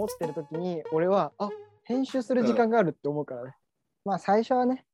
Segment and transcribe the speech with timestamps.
[0.00, 1.50] 思ってる時に俺はあ
[1.84, 3.54] 編集する時間があるって思うからね、
[4.04, 4.86] まあ最初はね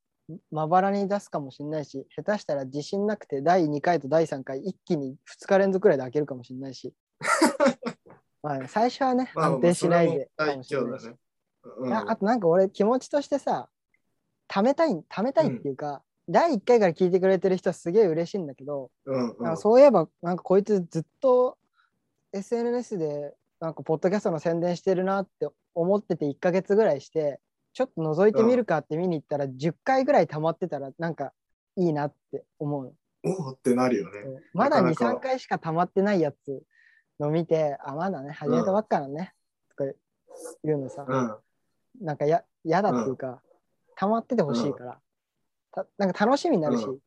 [0.51, 6.93] まばらに出すかもしれないし下手したら自信なくて第2回と第3回一気に2日連続くらいで開けるかもしれないし。
[8.43, 11.09] まあ最初はねまあ安定しないでまあかもしれないし。
[11.09, 11.17] ね。
[11.79, 11.93] うん。
[11.93, 13.69] ああとなんか俺気持ちとしてさ
[14.49, 19.31] 貯めたい貯めたいっていうか、第1回から聞いてくれてる人はすげえ嬉しいんだけど、うん。
[19.31, 19.57] うん。
[19.57, 21.59] そういえばなんかこいつずっと
[22.33, 27.41] SNS でなんかポッドキャストの宣伝してるなって思ってて1ヶ月ぐらいして
[27.73, 31.33] ちょっと覗いてみるかって見に行ったら10回ぐらい溜まってたらなんか
[31.77, 32.95] いいなって思う。
[33.25, 34.25] おおってなるよね。
[34.25, 36.63] のまだなかなか23回しか溜まってないやつ
[37.19, 39.35] の見てあまだね始めたばっかなんね、
[39.77, 39.93] とか
[40.65, 41.37] 言うのさ、うん。
[42.01, 43.41] なんかや嫌だっていうか、
[43.97, 44.99] 溜まっててほしいから、
[45.73, 46.99] たなんか楽しみになるし、うん。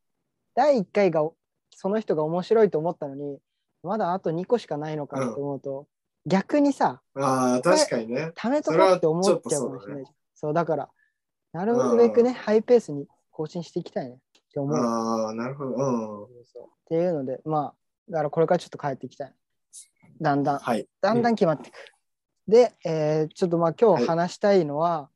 [0.56, 1.28] 第1回が
[1.72, 3.40] その人が面白いと思ったのに
[3.84, 5.88] まだあと2個しかないのかって思うと、
[6.30, 8.32] 逆にさああ、確かにね。
[8.38, 10.90] 貯めとこうって思っちゃうかもしれないそう,、だから
[11.52, 14.18] なるべくね、うんハイペースに更新していきたいねっ
[14.54, 15.72] て思う、ああ、なるほど。
[15.72, 16.24] うん。
[16.26, 16.28] っ
[16.88, 17.74] ていうのでまあ
[18.10, 19.34] だからこれからちょっと帰っていきたい
[20.22, 20.88] だんだんはい。
[21.02, 21.76] だんだん決まっていく、
[22.48, 25.10] で、えーちょっとまあ今日話したいのは、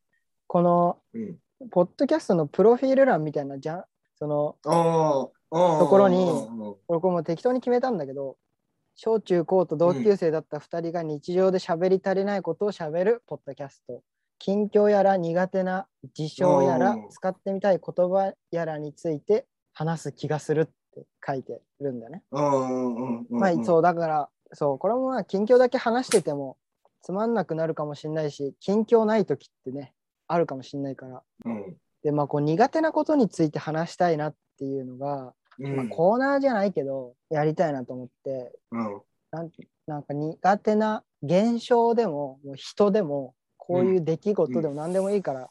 [0.47, 1.37] このうん。
[1.71, 3.83] ポッドキャストのプロフィール欄みたいなじゃん？
[4.17, 4.57] その。
[4.63, 5.31] と
[5.87, 8.37] ころにうん俺これもう適当に決めたんだけど
[8.95, 14.01] 小中高と同級生だった2人が日常で喋り足りないことを喋るポッドキャスト。
[14.39, 22.23] 近況やら苦手な事象やらうん使ってみたい言葉やらについて話す気がするって書いてるんだね。
[23.29, 26.57] まあそうだからそうこれもまあ近況だけ話してても
[27.01, 29.93] つまんなくなるかもしれないし近況ない時ってね
[30.27, 31.23] あるかもしれないから。
[31.45, 31.77] うん。
[32.03, 35.75] でまあこう苦手なことについて話したいなっていうのが、うん。
[35.75, 39.01] まあ、コーナーじゃないけどやりたいなと思ってうん。
[39.31, 39.51] なん
[39.87, 45.49] なんか苦手な現象でももう人でもこういう出来事でも何でもいいから、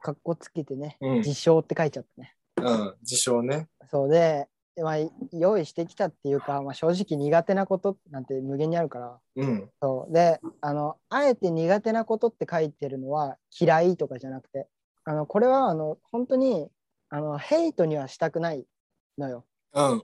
[0.00, 2.34] かっこつけてね、うん事象って書いちゃったね。
[2.56, 2.94] うん。
[3.02, 3.68] 自称ね。
[3.90, 4.48] そうで、
[4.82, 4.96] まあ、
[5.32, 9.70] 用意してきたっていうか、まあ、正直苦手なことなんて無限にあるからうん。
[9.80, 14.66] そうであのあえて苦手なことって書いてるのは嫌いとかじゃなくて
[15.04, 16.68] あのこれはあの本当に
[17.08, 18.64] あのヘイトにはしたくない
[19.18, 19.44] のよ。
[19.74, 20.02] うん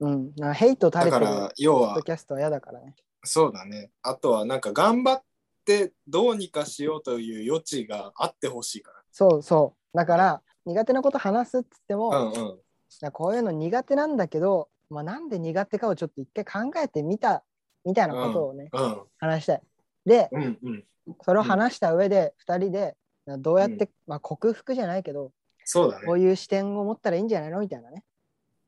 [0.00, 0.32] うん。
[0.38, 2.94] うん、ヘイト垂れてるだから、要はポッド、キャストは嫌だからね。
[3.24, 3.90] そうだね。
[4.02, 5.22] あとは、なんか頑張っ
[5.64, 9.96] てどうにかしようという余地があってほしいかそうそう。
[9.96, 12.18] だから苦手なこと話すっつっても、ら。
[12.20, 13.10] うんうん。
[13.12, 17.44] こういうの苦手なんだけど、まあ、なんで苦手かをちょっと一回考えてみた
[17.84, 19.62] みたいなことをね、うん話したい。
[20.04, 20.84] で、うんうん。
[21.22, 22.96] それを話した上で2人で
[23.38, 25.32] どうやって、まあ、克服じゃないけど
[25.64, 26.12] そうだねこ。
[26.12, 27.60] ういう視点を持ったらいいんじゃないの？
[27.60, 28.04] みたいなね。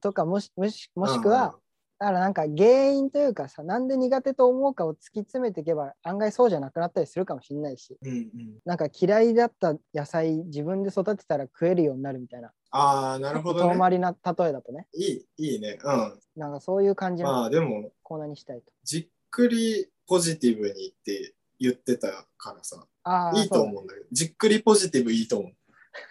[0.05, 1.57] とかもしもしもしくは、
[1.99, 8.59] だからなんか原因というかさなんで苦手と思うかを突き詰めていけば案外そうじゃなくなったりするかもしれないしうん、うんうん。
[8.67, 13.73] なんか嫌いだった野菜自分で育てたら食えるようになるみたいなああ、なるほどね。
[13.73, 14.17] 遠回りな例
[14.49, 15.79] えだとねいい、いいね。
[15.83, 16.21] うん。
[16.37, 18.71] なんかそういう感じまのあでも、コーナーにしたいと。
[18.83, 25.53] じっくりポジティブにって言ってたからさ、ああいいと思うんだけど、じっくりポジティブいいと思う。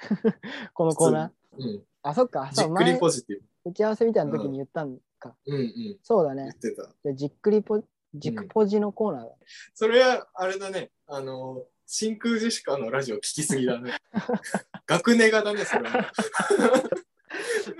[0.73, 1.61] このコーナー？
[1.61, 1.83] うん。
[2.01, 3.43] あそっかじっくり前ポジティブ。
[3.65, 5.35] 打ち合わせみたいな時に言ったんか。
[5.45, 5.97] うんうん。
[6.03, 6.43] そうだね。
[6.43, 6.83] 言ってた。
[7.03, 9.29] じゃあじっくりポ軸ポジのコーナーだ。
[9.73, 10.91] それは、あれだね。
[11.07, 13.93] あの、真空ジェシカのラジオ聞きすぎだね。
[14.85, 16.11] 学ネガだね、それは。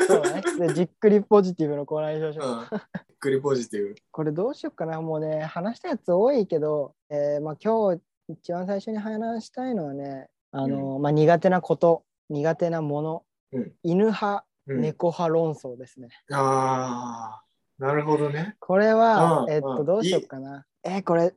[0.08, 0.68] そうだね。
[0.68, 2.58] でじっくりポジティブのコーナーにしましょう。
[2.60, 2.80] うん。
[3.08, 3.96] じっくりポジティブ。
[4.12, 5.02] これどうしようかな。
[5.02, 16.10] もうね、話したやつ多いけど、えーまあ、今日一番最初に話したいのはね、あのまあ、苦手なこと、苦手なもの、うん犬派、うん、猫派論争ですね。
[16.32, 18.56] ああ、なるほどね。
[18.60, 20.66] これは、うんえっと、うんどうしようかな。
[20.84, 21.34] えーこれ、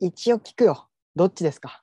[0.00, 0.88] 一応聞くよ。
[1.14, 1.82] どっちですか？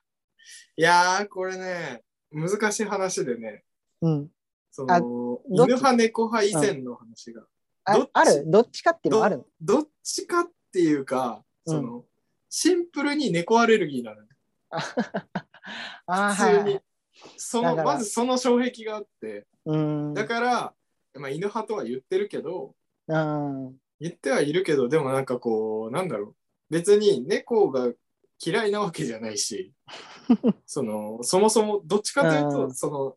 [0.76, 3.64] いやー、これね、難しい話でね、
[4.00, 4.28] うん。
[4.70, 7.42] そあの、犬派、猫派以前の話が。
[7.84, 8.44] あある？
[8.46, 9.38] どっちかっていうのある？
[9.38, 12.04] のどっちかっていうか、その、
[12.48, 14.26] シンプルに猫アレルギーなのよ。
[16.06, 16.54] あー普通に。
[16.56, 16.82] はいはい。
[17.36, 20.14] そのまずその障壁があって、うん。
[20.14, 20.74] だから、
[21.14, 22.74] まあ、犬派とは言ってるけど、
[23.08, 23.76] うん。
[24.00, 26.34] 言ってはいるけど、でもなんかこう、なんだろう。
[26.70, 27.92] 別に猫が
[28.44, 29.72] 嫌いなわけじゃないし、
[30.66, 32.74] その、そもそもどっちかというと、うん。
[32.74, 33.16] その、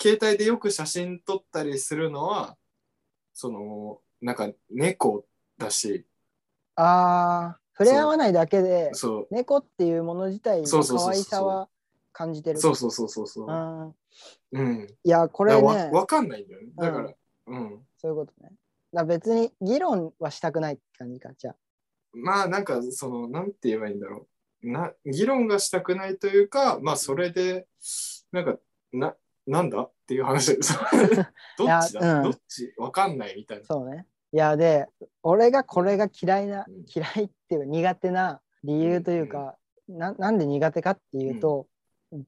[0.00, 2.56] 携帯でよく写真撮ったりするのは、
[3.34, 5.26] その、なんか猫
[5.58, 6.06] だし、
[6.76, 11.68] ああ、触れ合わないだけで、そう、猫っていうもの自体の可愛さは
[12.12, 12.58] 感じてる。
[12.58, 13.46] そうそうそうそうそう。
[13.46, 13.94] うん
[14.52, 14.86] うん。
[15.04, 16.68] いや、ここれね、わかんないんだよね。
[16.76, 17.14] だから、
[17.46, 17.86] うん。
[17.96, 18.50] そういうことね。
[18.50, 18.54] だか
[18.92, 21.56] ら別に議論はしたくないって感じか、じゃあ。
[22.12, 24.26] まあなんかそのなんて言えばいいんだろ
[24.64, 27.68] うな議論がしたくないというかまあそれで
[28.32, 28.56] なんか
[28.92, 29.14] な
[29.46, 31.30] なんだっていう話 どっちだ、
[31.60, 31.80] いや
[32.16, 32.74] うんどっち？
[32.78, 34.08] わかんないみたいなそうね。
[34.32, 34.88] いやで
[35.22, 39.56] 俺がこれが嫌いなうん嫌いっていうか苦手な理由というか、
[39.88, 41.68] ななんで苦手かっていうと、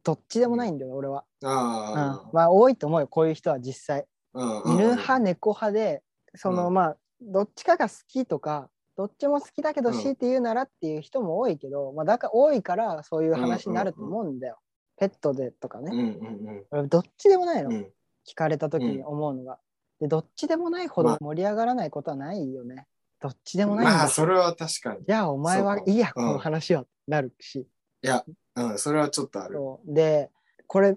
[0.05, 1.49] どっちでもないんだよ俺は、うん。
[1.49, 4.07] あまあ多いと思うよこういう人は実際。
[4.35, 6.03] あ、犬派猫派で
[6.35, 6.75] その、うん。
[6.75, 10.01] まあどっちかが好きとかどっちも好きだけどうん。
[10.01, 14.59] 強いて言うならっていう人も多いけど、まあだから多いからそういう話になると思うんだよ、
[14.99, 16.65] ペットでとかうんね、うん。
[16.71, 19.59] 俺どっちでもないの、聞かれた時に思うのが、
[20.01, 21.19] でどっちでもないほどまあ。
[21.21, 22.87] 盛り上がらないことはないよね、
[23.21, 25.05] どっちでもないまあそれは確かに。
[25.07, 26.13] じゃあお前はいいや、うん。
[26.27, 27.67] この話はなるし。
[28.03, 28.25] いや、
[28.57, 29.55] うん、それはちょっとある。
[29.55, 29.95] そう。
[29.95, 30.31] で
[30.67, 30.97] これ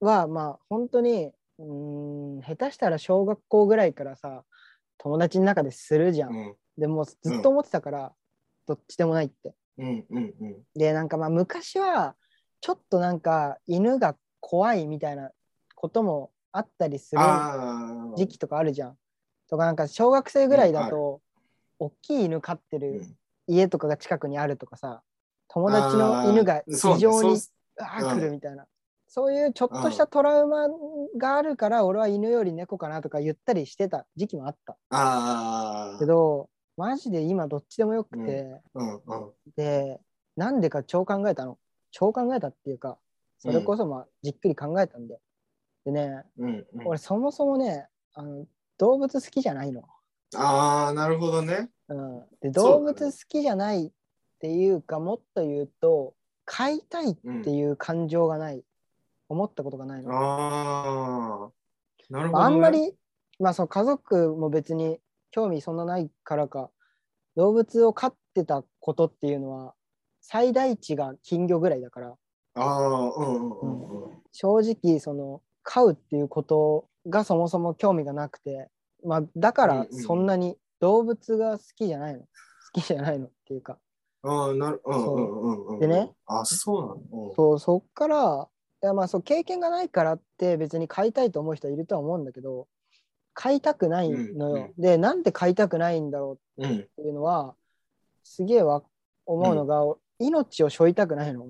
[0.00, 4.44] はまあ本当にうーん下手したら小学校ぐらいからさ
[4.98, 6.54] 友達の中でするじゃん、うん。
[6.78, 8.12] でもうずっと思ってたから、
[8.66, 9.54] どっちでもないって。
[9.78, 10.56] うんうんうん。
[10.74, 12.16] でなんかまあ昔は
[12.60, 15.30] ちょっとなんか犬が怖いみたいな
[15.74, 18.96] こともあったりするああ時期とかあるじゃん。
[19.48, 21.20] とかなんか小学生ぐらいだと、
[21.78, 23.16] 大きい犬飼ってるうん。
[23.46, 25.02] 家とかが近くにあるとかさ
[25.54, 27.38] 友達の犬が非常に
[27.78, 28.66] あーうん来るみたいな、
[29.06, 30.66] そういうちょっとしたトラウマ
[31.16, 34.76] があるから俺は犬より猫かなとか言ったりしてた時期もあった。
[34.90, 39.00] ああけどマジで今どっちでもよくて、うんうん
[39.56, 40.00] で
[40.36, 41.56] なんでか超考えたの？
[41.92, 42.98] 超考えたっていうか
[43.38, 45.20] それこそまあじっくり考えたんで、
[45.84, 46.86] でねうんうん。
[46.86, 48.44] 俺そもそもねあの
[48.78, 49.84] 動物好きじゃないの。
[50.34, 51.68] ああなるほどね。
[51.88, 53.92] うん、で動物好きじゃない
[54.34, 56.14] っていうかもっと言うと
[56.44, 58.62] 飼いたいっていう感情がない、
[59.28, 60.12] 思ったことがないの。
[60.12, 61.50] ああ
[62.10, 62.94] なるほど、ね、まあ、あんまり、
[63.38, 64.98] まあ、その家族も別に
[65.30, 66.70] 興味そんなないからか
[67.36, 69.74] 動物を飼ってたことっていうのは
[70.20, 72.14] 最大値が金魚ぐらいだから。
[72.56, 74.10] ああうんうんうんうん。
[74.32, 78.68] 正直その飼うっていうことがそもそも興味がなくて、
[79.04, 79.92] まあ、だからうんうん。
[80.02, 82.20] そんなに動物が好きじゃないの。
[82.20, 83.78] 好きじゃないのっていうか
[84.24, 85.72] ああなるうんうんう。
[85.72, 85.80] んうん。
[85.80, 86.10] でね。
[86.26, 87.32] あそうなの。
[87.34, 88.48] そうそっから
[88.82, 92.66] いやまあそう経験がないからって別に飼いたいと思う人はいるとは思うんだけど
[93.32, 97.54] 飼いたくないのよ、でなんで飼いたくないんだろううんうんっていうのは
[98.22, 98.82] すげえわ
[99.26, 99.82] 思うのが、
[100.18, 101.48] 命を背負いたくないの、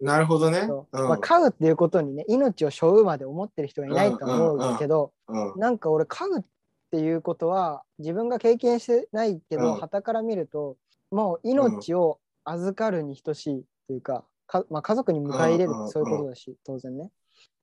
[0.00, 0.64] なるほどね。
[0.66, 1.02] そう。
[1.02, 1.08] うん。
[1.08, 6.44] まあ、飼うっていうことにね命を背負うまで思ってる人がいないと思うけど、うんなんか俺飼うっ
[6.90, 9.80] ていうことは自分が経験してないけどうん。
[9.80, 10.76] 傍、から見ると
[11.10, 17.10] もう命を預かるに等しいというかか、まあ、家族に迎え入れるそういうことだし、当然ね。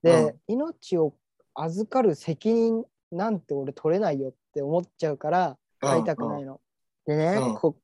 [0.02, 1.16] で、命を
[1.56, 6.60] 預かる責任なんて俺取れないよって思っちゃうから飼いたくないの。
[7.06, 7.56] でね、うん。
[7.56, 7.76] こ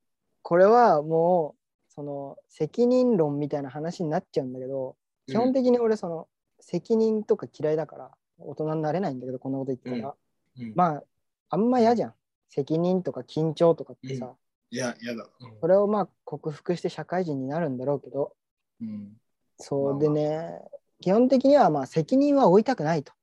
[0.42, 1.56] これはも
[1.90, 4.96] うその責任論みたいな話になっちゃうんだけど
[5.28, 6.28] 基本的に俺その
[6.60, 10.16] 責任とか嫌いだから大人になれないんだけどこんなこと言ってたら、
[10.60, 10.74] うん。
[10.76, 11.04] まあ
[11.50, 12.14] あんま嫌じゃん。
[12.50, 14.34] 責任とか緊張とかってさ、
[14.72, 15.28] いややだ
[15.62, 18.34] それをまあ克服して社会人になるんだろうけど
[18.82, 19.18] うん。
[19.58, 20.00] そうまあまあ。
[20.02, 20.62] でね、
[21.02, 23.14] 基本的にはまあ責任は負いたくないと。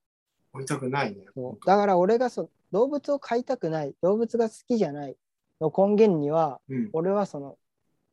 [0.52, 1.24] 追いたくないね。
[1.34, 1.66] そう。
[1.66, 5.16] だから俺がそう動物を飼いたくない動物が好きじゃない
[5.60, 6.90] の根源にはうん。
[6.92, 7.58] 俺はその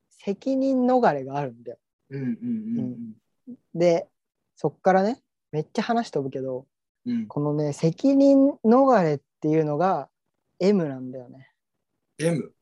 [0.10, 1.78] 責任逃れがあるんだよ。
[2.12, 3.14] うんうん。
[3.48, 3.56] うん。
[3.74, 4.08] で
[4.56, 5.22] そっからね
[5.52, 6.66] めっちゃ話飛ぶけど
[7.06, 7.28] うん。
[7.28, 10.10] このね責任逃れっていうのが
[10.60, 11.50] M なんだよね。
[12.20, 12.54] M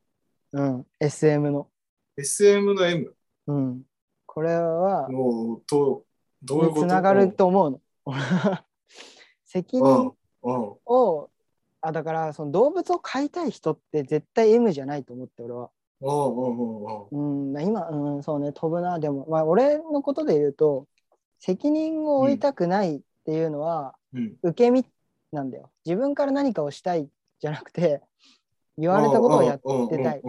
[0.54, 0.86] うん。
[1.00, 1.68] SM の。
[2.18, 3.16] SM の M
[3.48, 3.82] うん。
[4.26, 6.06] これはもうと
[6.44, 6.82] どういうこと？
[6.84, 7.82] につながると思うの。
[9.46, 11.30] 責うん任うんを
[11.82, 15.70] あだからその動物を飼いたい人って絶対 M じゃないと思って俺は。
[17.12, 17.62] うん。
[17.62, 19.00] 今うんそうね飛ぶな。
[19.00, 20.88] でもまあ俺のことで言うと
[21.40, 24.38] 責任を負いたくないっていうのは、うん。
[24.44, 24.86] 受け身
[25.32, 25.72] なんだよ。
[25.86, 28.02] 自分から何かをしたいじゃなくて
[28.78, 30.22] 言われたことをやっってたい。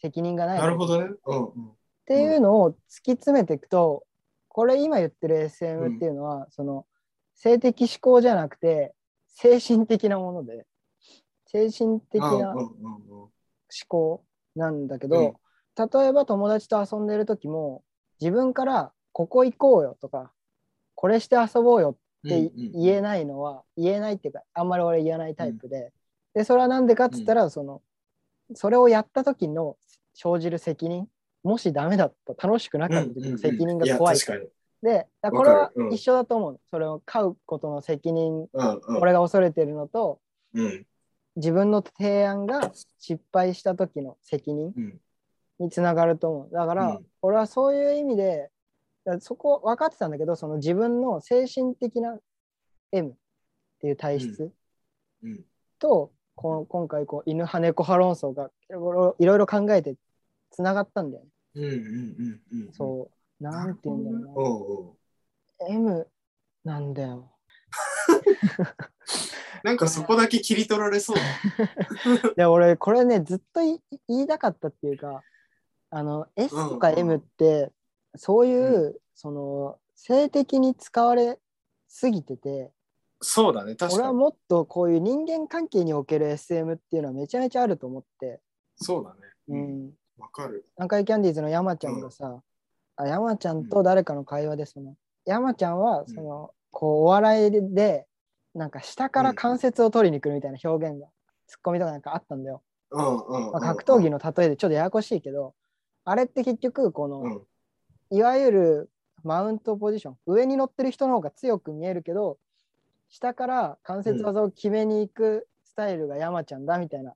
[0.00, 0.60] 責任がない。
[0.60, 1.06] なるほどね。
[1.06, 1.72] っうんうん。
[2.06, 4.04] ていうのを突き詰めていくと
[4.48, 6.84] これ今言ってる SM っていうのは、その
[7.34, 8.92] 性的思考じゃなくて
[9.28, 10.66] 精神的なもので
[11.46, 13.30] 精神的な思
[13.88, 14.24] 考
[14.54, 15.36] なんだけど、
[15.76, 17.82] 例えば友達と遊んでる時も
[18.20, 20.32] 自分から「ここ行こうよ」とか
[20.94, 23.02] 「これして遊ぼうよ」って言えい。
[23.02, 25.92] ないのは、言えないっていうかあんまり俺言えないタイプで、
[26.34, 27.82] でそれは何でかっつったら、その
[28.54, 29.76] それをやった時の
[30.14, 31.08] 生じる責任
[31.42, 34.48] もしダメだった楽しくなかった時の責任が怖い,、や確かに。
[34.82, 38.96] でだからこれは一緒だと思うの、それを飼うことの責任うんうん。
[39.00, 40.20] 俺が恐れてるのと
[40.54, 40.86] うん。
[41.36, 45.00] 自分の提案が失敗した時の責任うん。
[45.58, 46.50] につながると思う。
[46.52, 47.06] だから、うん。
[47.22, 48.50] 俺はそういう意味で、
[49.20, 52.18] そこ分かってたんだけど、その自分の精神的な
[52.90, 53.12] M っ
[53.80, 54.52] ていう体質
[55.22, 55.44] うん。
[55.78, 58.50] と、こう今回こう犬派猫派論争が
[59.18, 59.96] いろいろ考えて
[60.50, 61.30] つながったんだよね。
[61.54, 61.74] うんうんう
[62.58, 62.72] んうん。
[62.72, 63.10] そ
[63.40, 63.42] う。
[63.42, 64.96] なんて言うんだろ
[65.60, 65.74] うな。
[65.74, 66.08] M
[66.64, 67.30] なんだよ。
[69.62, 71.22] なんかそこだけ切り取られそうだ。
[72.36, 75.22] で俺これねずっと言いたかったっていうか
[75.90, 77.70] あの S とかうんうん M って
[78.16, 81.38] そういう、その性的に使われ
[81.88, 82.70] すぎてて
[83.22, 84.02] そうだね、確かに。
[84.02, 88.40] 俺はもっとこういう人間関係における SM っていうのはめちゃめちゃあると思って、
[88.76, 89.20] そうだね。
[89.48, 89.86] ううん。
[89.86, 90.66] ん、わかる。
[90.76, 92.42] 南海キャンディーズの山ちゃんがさ、
[92.96, 98.06] あ山ちゃんと誰かの会話でその、山ちゃんはその、こうお笑いで
[98.54, 101.06] なんか下から関節を取りに来るみたいな表現が、
[101.46, 102.62] ツッコミとかなんかあったんだよ。
[102.90, 103.52] うんうんうん。
[103.52, 105.54] まあ、格闘技の例えでちょっとややこしいけど、
[106.04, 107.42] あれって結局この、うん。
[108.10, 108.90] いわゆる
[109.22, 112.38] マウントポジション上に乗ってる人の方が強く見えるけど
[113.12, 117.12] 下から関節技を決めに行くスタイルが山ちゃんだみたいな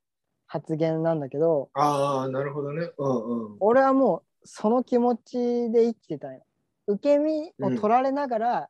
[0.47, 2.91] 発言なんだけどああ、なるほどね。
[2.99, 3.57] うんうん。
[3.61, 5.39] 俺はもうその気持ち
[5.73, 6.43] で生きてたんよ。
[6.87, 8.69] 受け身を取られながら、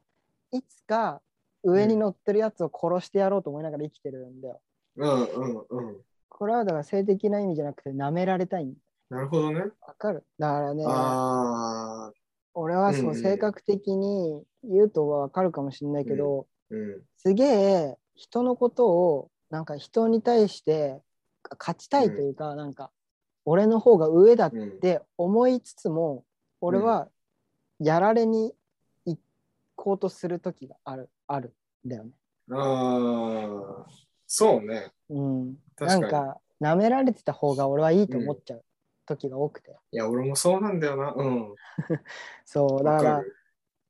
[0.53, 1.21] いつか
[1.65, 4.61] 上に乗ってるやつを殺してやろうと思いながら生きてるんだよ。
[4.97, 5.97] うんうんうん。
[6.29, 8.79] これはだから性的な意味じゃなくて舐められたいんだ。
[9.11, 9.61] なるほどね。
[9.61, 10.25] わかる？
[10.39, 12.13] だからね、ああ、
[12.55, 16.47] 俺はそう、うんうん性格的に言うとはわかるかもしれないけど、うん。
[17.17, 21.01] すげえ人のことをなんか人に対して
[21.59, 22.91] 勝ちたいというか、なんか
[23.45, 24.81] 俺の方が上だっうん。
[24.81, 26.25] て思いつつも、
[26.61, 27.09] 俺は
[27.79, 28.53] やられに
[29.05, 29.19] 行
[29.77, 31.55] こうとする時があるある
[31.87, 32.11] んだよね。
[32.51, 33.87] ああ、
[34.27, 34.93] そうね。
[35.09, 38.65] うん、なんか舐められてた方が俺はいいと思っちゃう
[39.07, 39.77] 時が多くて。
[39.93, 41.13] いや、俺もそうなんだよな。
[41.15, 41.55] うん。
[42.45, 43.37] そうだからわかる。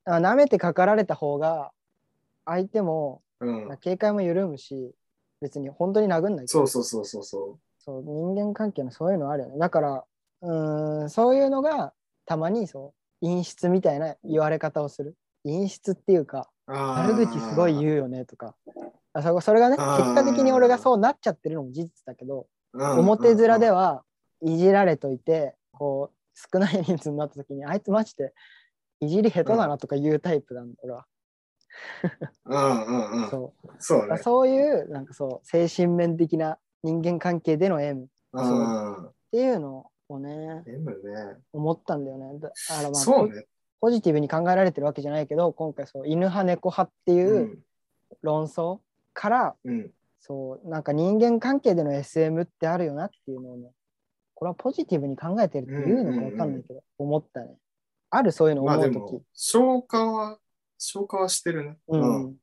[0.05, 1.73] あ舐めてかかられた方が
[2.47, 3.77] 相手もうん。
[3.81, 4.93] 警戒も緩むし
[5.43, 9.59] 別に本当に殴んないそうそうそうそうそそう人間関係のそういうのあるよね。
[9.59, 10.05] だから
[10.41, 11.93] うーんそういうのが
[12.25, 15.15] たまにそう陰湿みたいな言われ方をする。
[15.45, 16.49] 陰湿っていうか。
[16.67, 18.57] 悪口すごい言うよねとか。
[19.13, 24.03] あそそれがね結果的に俺がそうなっちゃってるのも事実だけどうん表面では
[24.43, 28.35] いじられといてこう少ない人数になった時にあいつマジで
[29.01, 31.07] いじり下手だなとか言うタイプなんだ俺は。
[32.45, 33.31] うんうんうん。
[33.31, 34.17] そうそうね。
[34.19, 39.11] そういうなんかそう精神面的な人間関係での M っうん。
[39.31, 41.37] ていうのをね M ね。
[41.53, 42.39] 思ったんだよね。
[42.39, 43.47] だだからまあそうね。
[43.81, 47.59] ポジティブに考えられてるわけじゃないけど今回そう犬派猫派っていううん
[48.23, 48.79] 論争
[49.13, 49.91] から、うん。
[50.21, 53.71] そうなんか人間関係での SM ってあるよなっていうのをね
[54.35, 57.57] これはポジティブに考えてるっていうのかわかんないけど、思ったね。
[58.11, 60.39] あるそういうのまあで思う時、も、消化は、
[60.79, 61.79] 消化はしてるね。
[61.89, 62.37] うん、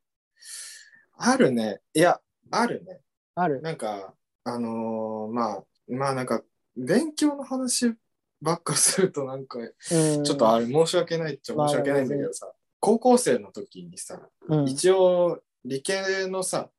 [1.18, 1.82] あるね。
[1.94, 2.20] いや、
[2.52, 3.02] あるね。
[3.36, 3.62] ある。
[3.62, 4.14] なんか、
[4.44, 6.42] あのーまあ、まあなんか、
[6.76, 7.94] 勉強の話
[8.42, 16.70] ばっかするとなんか、うん、ちょっとあれ申し訳ないっちゃ申し訳ないんだけどさ、高校生の時にさ、うん、一応理系のさ、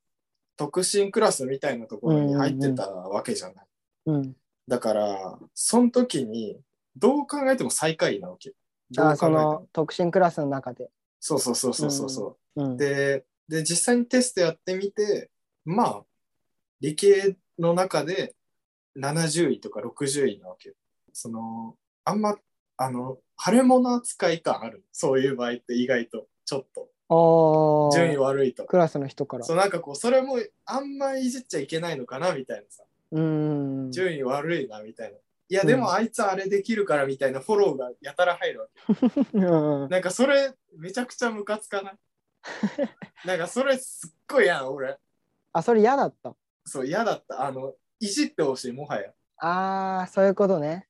[0.57, 3.65] 特進クラスみたいなところに入ってたわけじゃない。
[4.05, 4.35] うん、
[4.67, 6.59] だから、その時に、
[6.95, 8.53] どう考えても最下位なわけ。
[8.97, 10.89] あその特進クラスの中で。
[11.27, 12.09] そうそうそうそうそう。
[12.09, 12.63] そう。
[12.63, 15.31] うん、でで実際にテストやってみて
[15.65, 16.03] まあ
[16.81, 18.35] 理系の中で
[18.95, 20.75] 70位とか60位なわけよ。
[21.13, 22.37] そのあんま
[22.77, 24.85] あの腫れ物扱い感ある。
[24.91, 26.89] そういう場合って意外とちょっと。
[27.07, 28.65] お順位悪いと。
[28.65, 29.45] クラスの人から。
[29.45, 32.83] そうなんかこうそれもあんまいじっちゃいけないのかなみたいなさ。
[33.11, 33.91] うん。
[33.91, 35.17] 順位悪いなみたいな
[35.47, 41.97] いやでもあいつあれできるからみたいなフォローがやたら入るわけうんなんかそれめちゃくちゃムカつかない？
[43.27, 44.97] なんかそれすっごい嫌な俺
[45.53, 46.35] あ、それ嫌だった？
[46.65, 47.45] そう、嫌だった。
[47.45, 49.13] あの、いじってほしい、もはや。
[49.37, 50.89] ああ、そういうことね。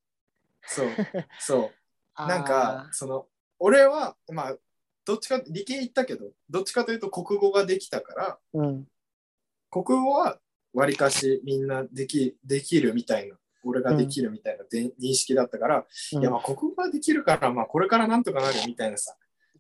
[0.66, 0.88] そう、
[1.40, 1.72] そ
[2.18, 2.28] う。
[2.28, 3.28] なんか、、その、
[3.60, 4.58] 俺は、まあ、
[5.06, 8.88] どっちか、理系行ったけど、どっちかというと国語ができたから、うん。
[9.70, 10.40] 国語は
[10.74, 19.16] わりかしみんなできできるみたいな、俺ができるみたいなで、認識だったから、うんいや、まあ、国語ができるから、まあ、これからなんとかなるみたいなさ、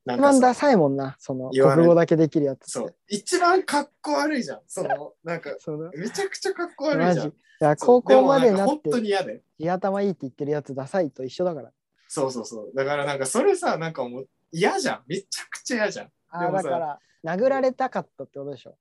[0.05, 2.71] なん一かダサいもんな、その国語だけできるやつ。
[2.71, 4.59] そう、一番かっこ悪いじゃん。
[4.67, 7.03] その、なんか、そめちゃくちゃかっこ悪。
[7.07, 7.33] いいじゃん。
[7.59, 9.41] や、そう高校までになっもなんか本当て、に嫌で。
[9.59, 11.71] 地頭いいって言ってるやつダサいと一緒だから。
[12.07, 12.71] そうそうそう。
[12.75, 15.03] だからなんかそれさ、なんかもう嫌じゃん。
[15.07, 16.11] めちゃくちゃ嫌じゃん。
[16.29, 18.77] ああ、だから、殴られたかったってことでしょ。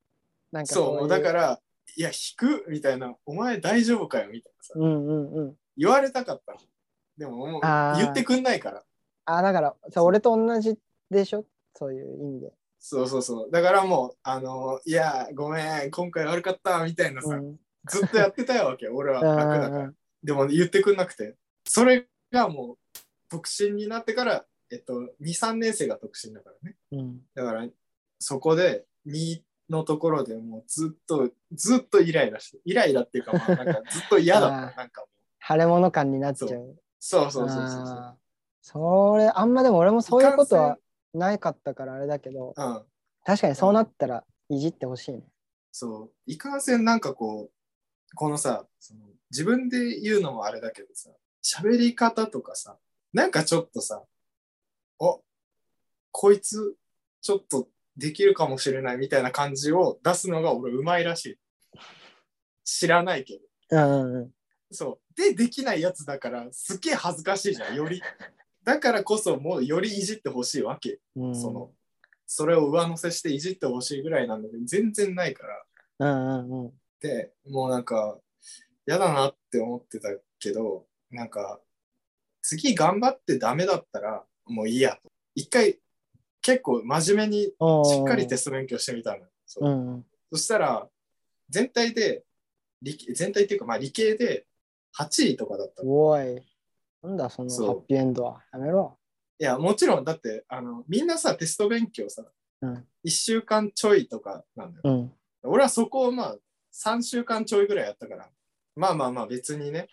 [0.52, 1.60] なんかそうだから。
[1.96, 5.54] ら、いや、引くみたいな、お前大丈夫かよみたいなさ、うんうんうん。
[5.76, 6.56] 言われたかった。
[7.16, 7.60] でももう
[7.98, 8.82] 言ってくんないから。
[9.26, 10.76] あ、だから、さ俺と同じ
[11.10, 11.44] でしょ？
[11.74, 12.52] そういう意味で。
[12.78, 13.50] そうそうそう。
[13.50, 17.56] だからもう、あの、いや、ごめん、今回悪かった、みたいなさ、うん。
[17.88, 19.84] ずっとやってたわけよ、俺は楽だから。
[19.84, 21.34] うんでも言ってくんなくて。
[21.66, 22.98] それがもう、
[23.30, 26.76] 独身になってから、えっと、2、3年生が独身だからね。
[26.92, 27.20] うん。
[27.34, 27.68] だから、
[28.18, 34.76] そこで、2のところでもうずっと、ずっとイライラして、イライラっていうか、まあ、なんかずっと嫌だった。
[34.76, 35.10] なんかもう。
[35.46, 36.76] 腫れ物感になっちゃう。
[36.98, 38.18] そうそうそうそうそう。
[38.62, 40.78] それ、あんまでも俺もそういうことは
[41.12, 42.82] なかったからあれだけど、うん。
[43.24, 45.22] 確かにそうなったらいじってほしいね。
[45.72, 46.12] そう。
[46.26, 51.10] いかんせんなんかこう、このさ、その自分で言うのもあれだけどさ、
[51.42, 52.78] 喋り方とかさ、
[53.12, 54.02] なんかちょっとさ、
[54.98, 55.22] お、
[56.10, 56.76] こいつ
[57.20, 61.38] ちょっとできるかもしれないみたいな感じを出すのが俺うまいらしい。
[62.64, 63.40] 知らないけど。
[63.70, 64.30] うんうんうん。
[64.70, 65.16] そう。
[65.16, 68.02] で、できないやつだから、すっげえ恥ずかしいじゃん、より。
[68.64, 70.98] だからこそ、もうよりいじってほしいわけ。
[71.16, 71.70] うん、その、
[72.26, 75.64] それを上乗せしていじってほしいぐらいなんだけど、全然ないから。
[76.00, 76.72] うんうんうん。
[77.04, 78.16] でもうなんか
[78.86, 80.08] 嫌だなって思ってた
[80.38, 81.60] けどなんか
[82.40, 85.78] 次頑張ってダメだったらもういいやと一回
[86.44, 87.52] 結構真面目にし
[88.02, 90.04] っかりテスト勉強してみたのよそううんうん。
[90.30, 90.86] そしたら
[91.48, 92.22] 全体で
[92.82, 94.44] 全体っていうかまあ理系で
[94.98, 96.42] 8位とかだったのおい。
[97.02, 98.42] なんだそのハッピーエンドは。
[98.52, 98.98] やめろ。
[99.38, 102.22] いやもちろんだってあのみんなさテスト勉強さ、
[102.60, 105.12] うん1週間ちょいとかなんだようん。
[105.44, 106.36] 俺はそこをまあ
[106.74, 108.28] 3週間ちょいぐらいやったから
[108.76, 109.88] まあまあまあ別にね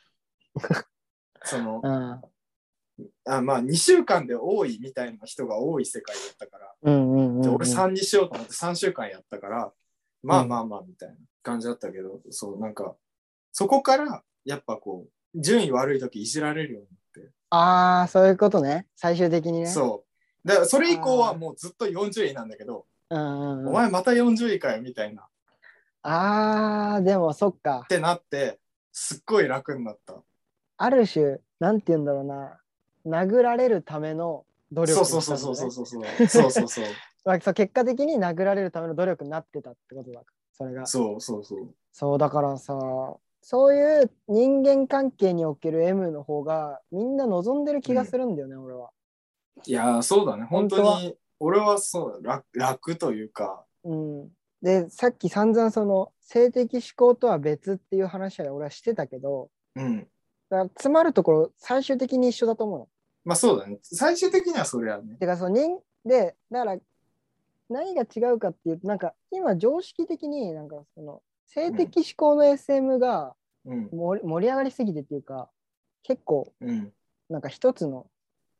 [1.43, 2.21] そのうん。
[3.25, 7.41] あまあ2週間で多いみたいな人が多い世界だったから、うんうんうん、うん。
[7.41, 9.71] じゃあ俺3にしようと思って3週間やったから
[10.23, 12.95] まあまあまあみたいな感じだったけど、そうなんか
[13.51, 18.87] そこからやっぱこう順位悪い時いじられるようになって、ああ、そういうことね。
[18.95, 19.67] 最終的にね。
[19.67, 20.05] そ
[20.45, 23.17] うだからそれ以降はもうずっと40位なんだけど、う。
[23.17, 25.25] んうんうん、お前また40位かよみたいなっ
[26.03, 27.85] ああ、でもそっか。
[27.89, 28.59] てなって
[28.91, 30.15] すっごい楽になった
[30.77, 32.59] ある種、なんて言うんだろうな。
[33.05, 36.85] 殴られるための努力そうそうそうそうそうそうそうそうそう
[37.25, 40.31] まあそう結果的に殴られるための努力になってたってことだから。
[40.53, 40.85] それが。
[40.85, 42.79] そうそうそうそうだからさ、
[43.41, 48.91] そういう人間関係における M の方がみんな望んでる気がするんだよね、俺は。
[49.65, 54.29] いやーそうだね本当に俺はそう楽楽というかうん。
[54.61, 60.07] で、さっき散々その性的思考とは別っていう話は俺はしてたけど、うん
[60.49, 62.87] だから詰まるところ最終的に一緒だと思うの。
[63.23, 63.79] まあそうだね。
[63.83, 65.15] 最終的にはそれはね。
[65.15, 66.77] てかその人で、だから
[67.69, 73.89] 何が違うかっていうと、なんか今常識的になんかその性的思考の SM がうん。
[73.91, 75.49] 盛り盛り上がりすぎてっていうか、
[76.03, 76.91] 結構うん。
[77.29, 78.07] なんか一つの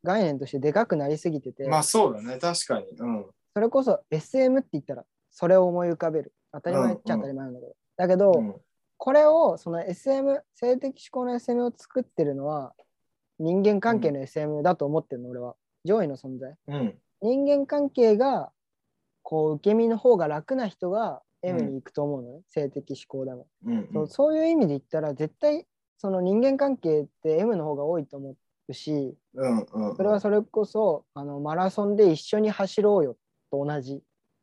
[0.03, 2.37] 概念としてでかくなりすぎてて、まあそうだね。
[2.37, 2.85] 確かに。
[2.97, 3.25] うん。
[3.53, 6.33] それこそ SM って言ったらそれを思い浮かべる。
[6.53, 7.75] 当たり前っちゃ当たり前なんだけど。
[7.97, 8.55] だけど、うん
[9.03, 12.75] これをその SM 性的思考の SM を作ってるのは
[13.41, 16.93] 人間関係の SM だと思ってるの、俺は上位の存在うん。
[17.21, 18.51] 人間関係が
[19.23, 23.89] こう受け身の方が楽な人が M に行くと思うのね、性的思考でも、うん。
[23.93, 25.65] そうそういう意味で言ったら絶対
[25.97, 28.35] その人間関係って M の方が多いと思
[28.67, 29.59] うしうん。
[29.59, 29.95] うん。
[29.95, 33.17] それはそれこそあのマラソンで一緒に走ろうよ
[33.51, 34.01] と同じ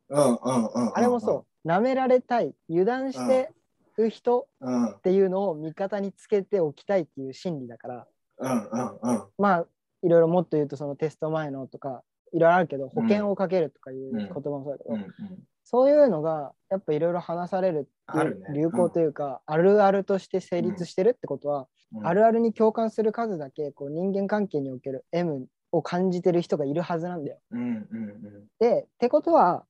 [0.09, 0.25] うん。
[0.25, 0.67] うん。
[0.67, 0.97] うん。
[0.97, 3.51] あれもそう舐められたい油断して
[3.97, 4.83] る人うん。
[4.83, 4.91] うん。
[4.91, 8.07] っていうのを味方につけておきたいっていう心理だから
[8.39, 8.51] うん。
[8.51, 8.99] うん。
[9.03, 9.23] うん。
[9.39, 9.67] まあ
[10.03, 15.15] いろいろもっと言うとそのテスト前のとかいろいろあるけど保険をかけるとかいう言葉もそうだけど、うん。
[15.65, 22.07] そういうのがやっぱいろいろ話されるっていうあるね流行というか、あるあるとして成立してるってことは、うん。
[22.07, 27.39] あるあるに共感する数だけこう人間関係における M を感じてる人がいるはずなんだよ。
[27.51, 27.61] うん。
[27.61, 28.47] うん。
[28.59, 29.65] でってことは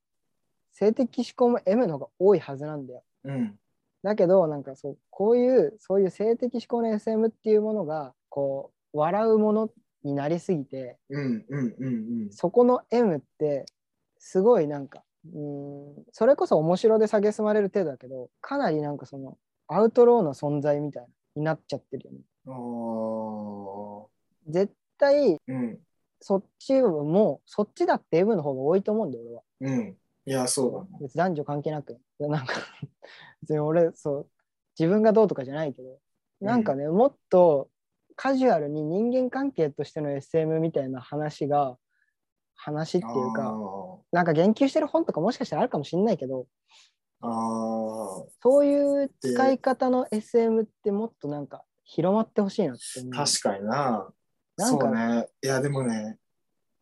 [0.73, 3.03] 性的思考も M の方が多いはずなんだよ。
[3.25, 3.59] うん。
[4.03, 9.71] だけどなんかそうこういうそういう性的思考の SM っていうものがこう笑うもの
[10.05, 11.45] になりすぎてうん。
[11.49, 11.75] うん。
[11.79, 11.91] う
[12.27, 12.29] ん。
[12.31, 13.67] そこの M って
[14.19, 19.37] すごいなんかうーんそれこそ面白で蔑まれる程度だけどかなりなんかその
[19.67, 22.21] アウトローの存在みたいなになっちゃってるよね。
[24.49, 25.79] 絶対うん。
[26.21, 29.43] そっちもそっちだって M の方が多いと思うんだよ俺は。
[29.61, 29.97] うん。
[30.27, 30.99] いや、そうだね。
[31.01, 31.99] 別に男女関係なく。
[32.19, 32.55] なんか
[33.43, 34.27] 別に俺そう
[34.79, 35.99] 自分がどうとかじゃないけど
[36.41, 37.69] なんかね、もっと
[38.19, 41.77] カジュアルに人間関係としての SM みたいな話が
[42.57, 43.55] 話っていうか
[44.11, 46.47] なんか言及してる本とかもしかしたらあるかもしれないけど
[47.21, 48.29] そ
[48.61, 52.83] ういう使い方の SM ってもっとなんか広まってほしいなって。
[53.11, 54.09] 確かにな。
[54.57, 55.27] なんかそうね。
[55.43, 56.19] いや、でもね、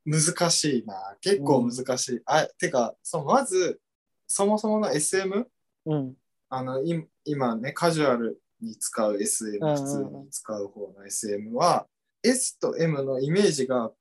[0.05, 1.17] 難しいな。
[1.21, 2.21] 結構難しい。
[2.27, 3.81] あ、てか、そう、まず、
[4.27, 5.49] そもそもの SM?
[5.87, 6.15] うん。
[6.49, 11.87] あの、い今ね、カジュアルに使う SM、普通に使う方の SM は、
[12.23, 13.93] S と M のイメージが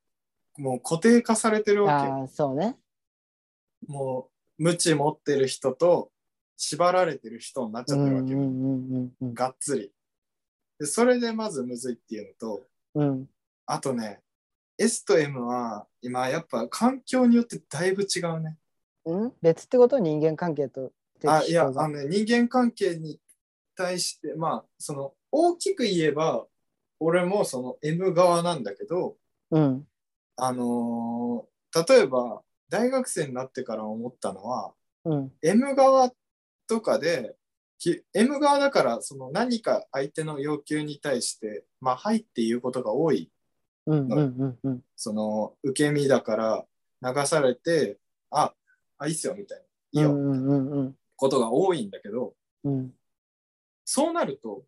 [0.58, 2.30] もう固定化されてるわけよ。
[2.32, 2.78] そうね。
[3.88, 6.12] もう、無知持ってる人と
[6.58, 8.40] 縛られてる人になっちゃってるわけよ。
[9.34, 9.92] がっつり。
[10.80, 13.30] で、それでまずむずいっていうのと、うん。
[13.66, 14.22] あとね、
[14.78, 18.58] S と M は今やっぱ環境によってだいぶ違うね。
[19.06, 19.34] うん？
[19.42, 20.00] 別ってこと？
[20.00, 23.20] 人間関係と敵あいやあの、ね、人間関係に
[23.76, 26.46] 対してまあその大きく言えば
[27.00, 29.16] 俺もその M 側なんだけど
[29.52, 29.88] うん。
[30.38, 31.56] あのー
[31.88, 35.32] 例えば大学生になってから思ったのはうん。
[35.42, 36.12] M 側
[36.68, 37.36] とかで
[37.80, 43.30] き M 側だからその何か相手の要求に対してまあはいっていうことが多い
[43.88, 44.82] うんうんうんうん。
[44.96, 46.66] その受け身だから
[47.02, 47.98] 流されて
[48.32, 48.54] あ
[48.98, 52.34] あいいっすよみたいないいよ、うんうんうんことが多いんだけど
[52.64, 52.92] うん。
[53.86, 54.64] そうなると、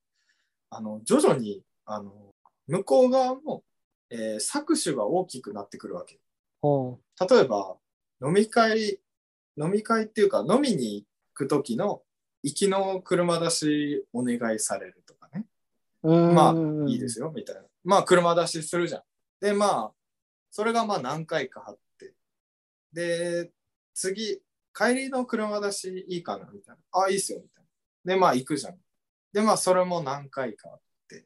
[0.70, 2.34] あの、徐々に、あの、
[2.68, 3.64] 向こう側も、
[4.10, 6.20] えー搾取が大きくなってくるわけ。
[6.62, 7.00] ほ
[7.30, 7.78] 例えば、
[8.22, 9.00] 飲み会、
[9.58, 12.04] 飲み会っていうか、飲みに行く時の、
[12.44, 15.46] 行きの車出しお願いされるとかね。
[16.04, 17.64] まあいいですよ、みたいな。
[17.84, 19.02] まあ、車出しするじゃん。
[19.42, 19.94] で、まあ、
[20.52, 22.14] それがまあ何回かあって。
[22.94, 23.52] で、
[23.94, 24.42] 次、
[24.74, 27.02] 帰りの車出しいいかなみたいな。
[27.04, 27.64] あ、いいっすよ、みたい
[28.06, 28.14] な。
[28.14, 28.78] で、まあ行くじゃん。
[29.34, 31.26] で、まあそれも何回かあって。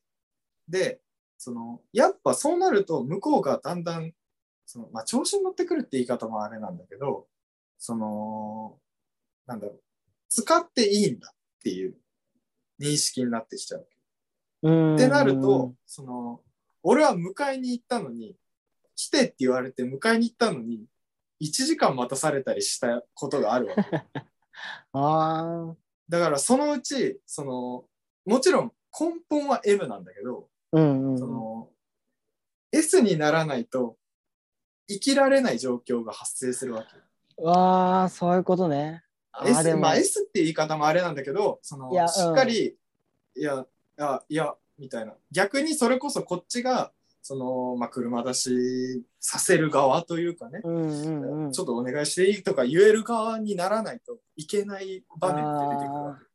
[0.68, 1.02] で、
[1.38, 4.14] その、やっぱそうなると向こうがだんだん、
[4.66, 7.28] その、まあ調子に乗ってくるって言い方もあれなんだけど、
[7.78, 8.80] その、
[9.48, 9.82] なんだろう、
[10.30, 11.96] 使っていいんだっていう
[12.80, 13.88] 認識になってきちゃう。
[14.64, 14.96] うん。
[14.96, 16.42] ってなると、その、
[16.84, 18.36] 俺は迎えに行ったのに、
[18.96, 20.86] 来てって言われて迎えに行ったのに、
[21.42, 23.82] 1時間待たされたりしたことがあるわけ。
[24.94, 25.76] ああ。
[26.08, 27.86] だからそのうち、その、
[28.26, 31.20] もちろん根本は M なんだけど、うんうんうん。
[31.20, 31.70] その、
[32.72, 33.98] S にならないと
[34.88, 37.42] 生きられない状況が発生するわけ。
[37.42, 39.04] わあ、そういうことね。
[39.46, 42.76] S, まあ、S って言い方もあれなんだけど、そのしっかり、
[43.36, 43.66] いや、
[43.98, 45.14] いや、いや、みたいな。
[45.32, 51.52] 逆にそれこそこっちが、その、まあ、車出しさせる側というかね、うんうんうん。
[51.52, 56.26] ちょっとお願いしていいとか言える側にならないといけない場面って出てくるわけ。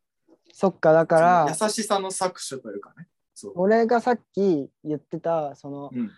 [0.58, 3.06] そっか、だから、優しさの搾取というかね。
[3.34, 3.52] そう。
[3.56, 6.10] 俺がさっき言ってた、その、うん、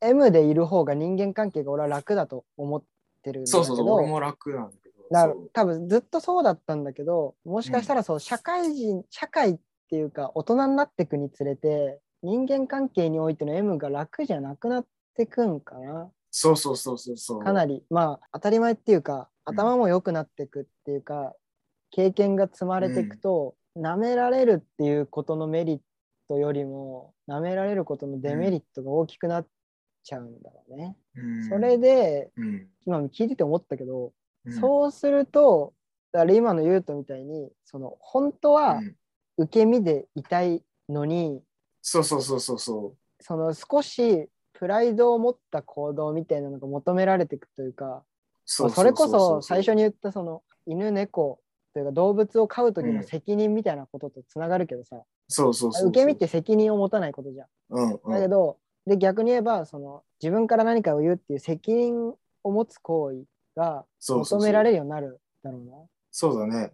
[0.00, 2.82] M でいる方が人間関係が俺は楽だと思っ
[3.22, 4.94] てるんだけど、そうそうそう、俺も楽なんだけど。
[5.12, 17.40] だ多分ずっとそうだったんだけどもしかしたらそう、社会人社会っていうか大人になっていくにつれて人間関係においての M が楽じゃなくなってくんかなそうそうそうそうそう。
[17.44, 21.34] かなりまあ当たり前っていうかうん頭も良くなっていくっていうか、
[21.90, 25.80] 経験が積まれていくと、舐められるっていうことのメリッ
[26.28, 29.46] トよりも舐められることのデメリットが大きくなっ
[30.02, 30.96] ちゃうんだろうね。
[31.16, 31.48] うん。
[31.48, 32.68] それ、でうん。
[32.86, 34.12] 今聞いてて思ったけど、
[34.44, 34.52] うん。
[34.52, 35.74] そうすると、
[36.12, 38.96] だから今のユウトみたいに、その本当はうん。
[39.36, 41.42] 受け身でいたいのに、
[41.82, 48.04] そうそうそうそうそその少しプライドを持った行動みたいなのが求められていくというか、
[48.44, 51.40] それこそ最初に言ったその犬猫
[51.74, 55.88] というか動物を飼う時の責任みたいなこととつながるけどさ、そうそうそう。
[55.88, 57.46] 受け身って責任を持たないことじゃん。
[57.70, 63.24] うんうん、だけど、で逆に言えばその自分から何かを言うっていう責任を持つ行為
[63.56, 65.72] が求められるようになるだろうな。
[66.12, 66.72] そうだね。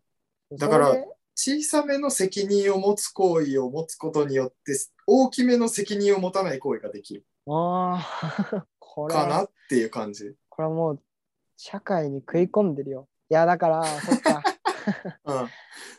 [0.53, 0.95] だから
[1.35, 8.07] 小さめの責任を持つ行為を持つことによって大きめの責任を持たない行為ができるあ
[8.53, 10.35] あ、 これかなは、っていう感じ。
[10.49, 11.03] これはもう
[11.57, 13.09] 社会に食い込んでるよ。
[13.31, 14.43] いや、だから、そっか。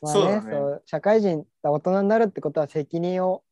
[0.04, 3.44] そうねだねそう社会人、大人になるってことは責任を、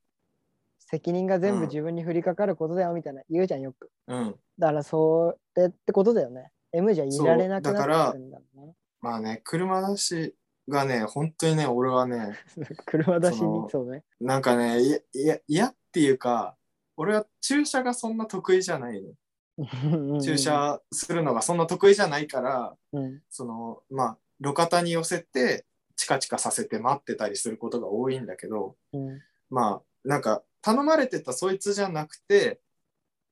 [0.79, 3.91] 責任が全部うん自分に降りかかることだよみたいな言うじゃん、よく。
[4.07, 4.35] うん。
[4.57, 6.51] だから、それってことだよね。
[6.71, 8.73] M じゃいられなくなっるんだろうな。
[9.01, 10.35] まあね、車出し
[10.67, 12.37] がね、本当にね、俺はね、
[12.85, 14.03] 車出しにそうね。
[14.19, 16.55] なんかね、いや、いや、嫌っていうか、
[16.95, 19.13] 俺は駐車がそんな得意じゃないの。
[20.21, 23.21] 駐車するのがそんな得意じゃないから、うん。
[23.29, 29.21] その、まあ、路肩に寄せて、チカチカさせて待ってたりすることが多いんだけど、うん。
[29.49, 32.59] まあ、なんか、頼まれてたそいつじゃなくて、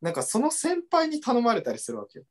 [0.01, 2.25] なんかその先輩に頼まれたりするわけよ。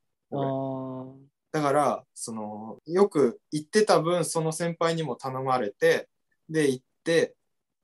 [1.53, 6.09] だから、その、よく行ってた分、その先輩にも頼まれて、
[6.49, 7.35] で、行って、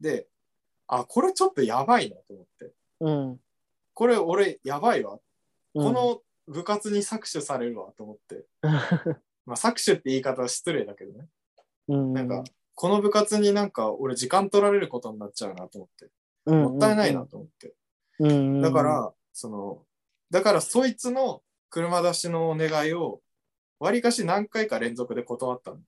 [0.00, 0.26] で、
[0.86, 2.72] あ、これちょっとやばいなと思って。
[3.00, 3.40] うん。
[3.94, 5.14] これ俺やばいわ。
[5.14, 5.20] うん
[5.74, 8.44] この部活に搾取されるわと思って。
[9.46, 11.26] まあ搾取って言い方は失礼だけどね。
[11.88, 16.10] うん、なんか、この部活になんか俺時間取られることになっちゃうなと思って。
[16.50, 17.26] もったいないな。
[17.26, 17.74] と思って。
[18.18, 19.82] うんうんうんだか、ら、その、
[20.30, 23.20] だからそいつの車出しのお願いを、
[23.78, 25.80] わりかし何回か連続で断ったの。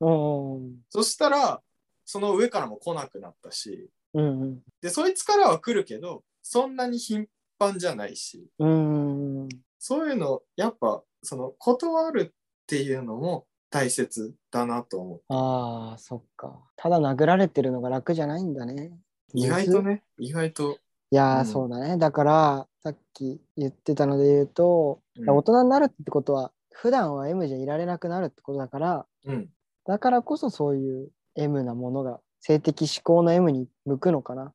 [0.00, 1.62] うんうんそしたら、
[2.04, 7.26] その上からも来なくなったし、うんで、そいつからは来るけど、そんなに頻
[7.58, 9.48] 繁じゃないし、うんうん
[9.78, 15.22] そういうの、やっぱ、その、断るっていうのも大切だなと思う。
[15.28, 16.58] ああ、そっか。
[16.76, 18.92] ただ殴られてるのが楽じゃないんだね。
[19.34, 20.78] 意外とね、意外と。
[21.10, 21.96] いやー、うんそうだね。
[21.98, 29.48] だから、さっき言ってたので言うと、うん大人になるってことは、普段は M じゃいられなくなるってことだから、うん。
[29.86, 34.52] だからこそそういう M なものが、性的思考の M に向くのかな。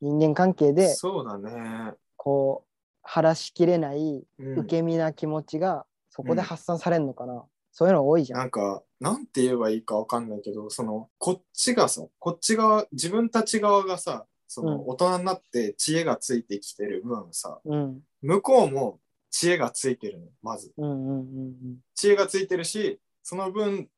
[0.00, 1.94] 人間関係で、そうだね。
[2.16, 2.68] こう、
[3.02, 7.44] 晴らしきれないうん受け身な気持ちが、そこで発散されるのかな？
[7.72, 8.38] そういうの多いじゃん。
[8.38, 18.00] なんか、なんて言えばいいかわかんないけど、その、こっちがさ、こっち側、自分たち側がさ、その、うん大人になって知恵がついてきてる分さ、うん。
[18.22, 20.72] 向こうも知恵がついてるの、まず。
[20.76, 21.54] うんうんうん
[21.96, 23.88] 知恵がついてるし、その分、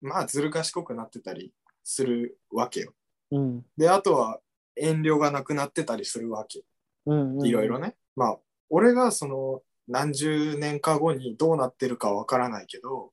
[0.00, 2.92] まあ、ずる賢くなってたりするわけよ。
[3.32, 3.40] うん。
[3.40, 4.38] うんで、あとは、
[4.76, 6.62] 遠慮がなくなってたりするわけ。
[7.06, 7.46] うんうん。
[7.46, 7.96] いろいろね。
[8.14, 8.38] まあ、
[8.70, 13.12] 俺がその何十年か後にどうなってるかわからないけど、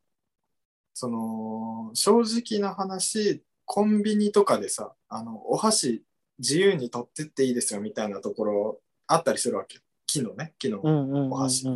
[0.94, 6.04] その、正直な話、コンビニとかでさ、あの、お箸
[6.40, 9.82] 自由に取ってっていいですよみたいなところあったりするわけよ。
[10.08, 10.82] 昨日ね、昨日。
[10.84, 11.32] うんうんうんうん。
[11.34, 11.68] お箸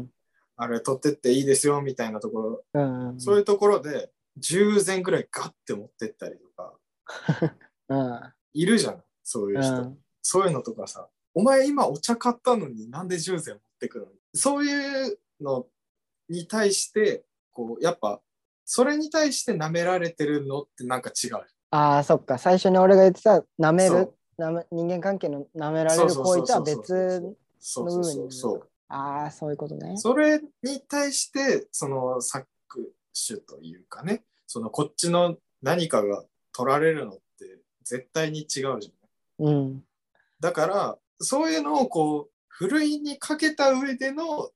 [0.57, 3.19] あれ取ってっていいですよみたいなところ、うんうん。
[3.19, 6.73] そういうところで10膳ぐらいガッて持ってったりとか、
[7.89, 8.33] うん。
[8.53, 9.81] いるじゃん、そういう人。
[9.81, 14.11] うんそういうのとかさ、お前今お茶買ったのになんで10膳持ってくるの？
[14.35, 15.65] そういうの
[16.29, 18.21] に対して、こう、やっぱ、
[18.65, 21.35] それに対して舐められてるのってなんか違う。
[21.71, 22.37] ああ、そっか。
[22.37, 28.69] 最初に俺が言ってた、舐めるめ人間関係の舐められる行為とは別そうそうそうそう。
[28.89, 29.97] ああ、そういうことね。
[29.97, 32.45] それに対して、その搾
[33.27, 38.47] 取というかね、そのこっちの何かが取られるのって絶対に違う
[38.79, 39.47] じゃん。
[39.47, 39.83] うん。
[40.39, 44.49] だから、そういうのをこう、ふるいにかけた上での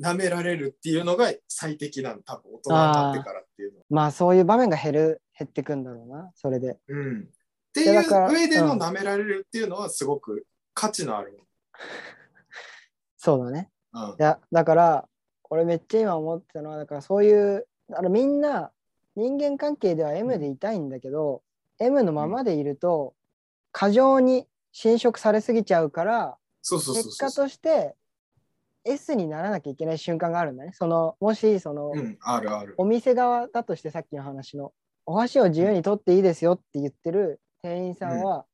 [0.00, 3.84] 舐められるっていうのが最適なの、多分大人になってからっていうのは。
[3.90, 6.78] まあそういう場面が減る、減ってくんだろうな、それで。
[6.88, 7.20] うん。
[7.20, 7.26] っ
[7.74, 11.38] ていう上でのうん舐められるっていうのはすごく価値のある
[13.18, 13.70] そうだね。
[13.92, 15.08] うんいや、だから、
[15.50, 18.72] 俺めっちゃ今思ってたのは、だからそういう、あのみんな
[19.16, 21.42] 人間関係では M でいたいんだけど、
[21.78, 23.14] M のままでいると、
[23.70, 27.30] 過剰に侵食されすぎちゃうから、そうそうそう結果。
[27.30, 27.94] として
[28.84, 30.72] S にならなきゃいけない瞬間があるんだね。
[30.72, 32.74] そのもしその、うん、あるある。
[32.78, 34.72] お店側だとしてさっきの話の
[35.06, 38.46] お箸を自由に取っていいですよって言ってる店員さんは、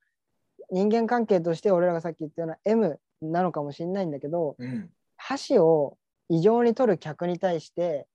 [0.70, 4.90] 人間関係として俺らがさっき言ったような M なのかもしれないんだけどうん。
[5.16, 5.96] 箸を
[6.28, 8.06] 異常に取る客に対して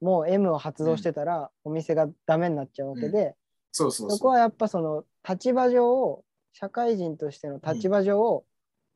[0.00, 3.34] もう M を発動してたら、お店がダメになっちゃうわけで、
[3.70, 3.88] そ
[4.18, 8.44] こはやっぱその立場上社会人としての立場上、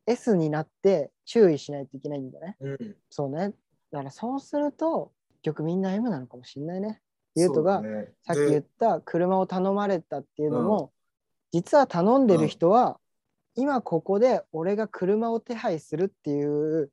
[0.07, 2.57] S になって注意しないといけないんだね。
[2.61, 2.97] うん。
[3.11, 3.53] そうね。
[3.91, 7.01] だからそうすると結局みんな M なのかもしれないね。
[7.35, 7.83] ゆうとが
[8.23, 10.93] さっき言でった車を頼まれたっていうのも、
[11.53, 12.99] 実は頼んでる人は、
[13.55, 16.91] 今ここで俺が車を手配するっていう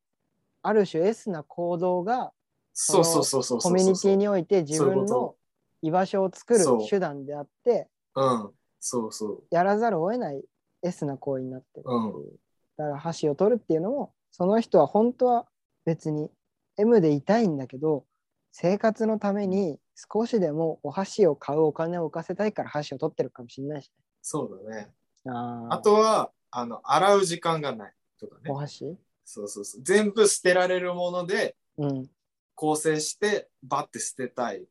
[0.61, 2.31] ある種 S な行動が
[2.73, 3.59] そうそうそうそう。
[3.59, 5.35] コミュニティにおいて自分の
[5.81, 8.51] 居場所を作る手段であってうん。
[8.79, 9.43] そうそう。
[9.51, 10.43] やらざるを得ない
[10.81, 12.43] S な行為になってるっていう、うん
[12.77, 15.45] だから箸を取るっていうのもその人は本当は
[15.85, 16.29] 別に
[16.77, 18.05] M でいたいんだけど
[18.51, 23.91] 生活のために少しでもお箸を買うお金を浮かせたいから箸を取ってるかもしれないし
[24.23, 24.85] そうだね。
[24.85, 24.93] ね。
[25.25, 28.55] あーあとは、あの、洗う時間がないとかねお。
[28.55, 28.97] 箸？
[29.25, 29.83] そうそうそう。
[29.83, 32.09] 全部捨てられるものでうん。
[32.55, 34.65] 構成して、バッて捨てたい。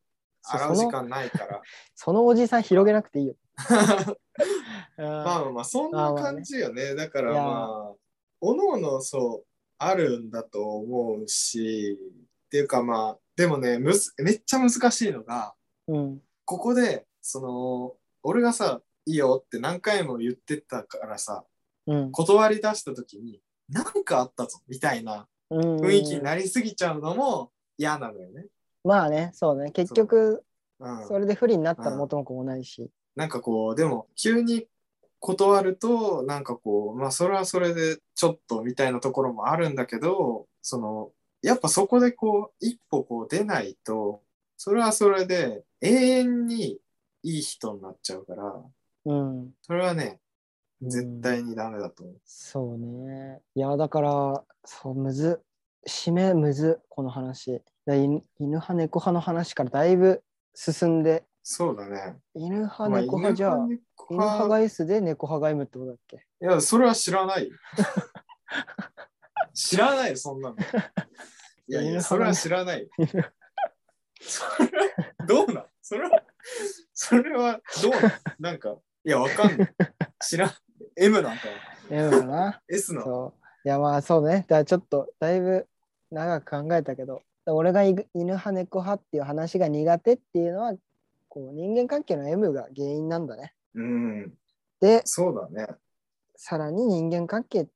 [0.44, 1.60] 洗う時間ないから。
[1.94, 3.34] そのおじさん広げなくていいよ。
[4.96, 6.94] まああまあまあ、そんな感じよね。
[6.94, 7.94] だからまあ、
[8.40, 9.46] おのおのそう、
[9.78, 11.98] あるんだと思うし、
[12.46, 15.54] っていうかまあ、でもね、むずめっちゃ難しいのが、
[15.88, 16.22] うん。
[16.44, 21.44] ここで、その、俺がさ、いいよって何回も言ってたからさ、
[21.86, 22.12] うん。
[22.12, 28.46] 断り出した時に、なんかあったぞ、みたいな雰雰囲気になりすぎちゃうのも嫌なのよね。
[28.84, 29.70] まあね、そうね。
[29.70, 30.44] 結局、
[30.78, 31.06] うん。
[31.06, 32.90] それで不利になったらうん元も子もないし。
[33.16, 34.66] なんかこう、でも、急に
[35.20, 41.10] 断ると、なんかこう、まあそれはそれでちょっとみたいなところもあるんだけど、その、
[41.42, 44.22] やっぱそこでこう、一歩こう出ないと、
[44.56, 46.78] それはそれで永遠に
[47.22, 48.54] いい人になっちゃうから、
[49.04, 49.54] うん。
[49.62, 50.20] それはね、
[50.80, 52.16] 絶対にダメだと思う。
[52.24, 53.40] そうね。
[53.54, 55.40] いや、だから、そう、むず、
[55.88, 57.62] 締めむず、この話。
[57.86, 60.22] 犬派、猫派の話からだいぶ
[60.54, 62.16] 進んで、そうだね。
[62.34, 66.16] 犬派、まあ猫派じゃあ、犬派が S で猫派が M ってことだっけ？
[66.40, 67.54] いや、それは知らないよ。
[69.54, 70.56] 知らないよ、そんなの。
[71.68, 72.88] いやいや、それは知らないよ。
[74.20, 75.66] それは、どうなん？
[75.82, 76.22] それは、
[76.94, 78.12] それはどうなん？
[78.38, 79.74] なんか、いや、わかんない。
[80.20, 80.50] 知らん。
[80.96, 81.42] M なんか
[81.90, 83.34] M かな？S なの。
[83.64, 84.44] いや、まあそうね。
[84.48, 85.68] だちょっと、だいぶ
[86.10, 90.74] 長く考えたけど、俺がい犬派、猫派っていう話が苦手っていうのは、
[91.32, 93.54] こう人間関係の M が原因なんだね。
[93.74, 94.34] うん、
[94.80, 95.66] で、そうだね。
[96.36, 97.68] さらに人間関係、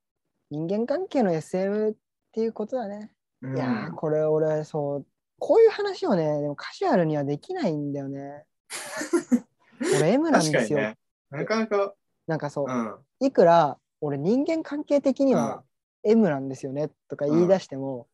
[0.51, 1.95] 人間関係の SM っ
[2.33, 3.13] ていうことだね。
[3.41, 5.07] うんいやー、これ俺、そう、
[5.39, 8.45] こういう話をね、でもカジュアルにはできないんだよね。
[9.81, 10.79] 俺 M なんですよ。
[10.79, 10.99] ね。
[11.31, 11.95] なかなか、
[12.27, 12.95] なんかそうう、ん。
[13.21, 15.65] いくら俺人間関係的にうんは
[16.03, 18.07] M なんですよねとか言い出しても、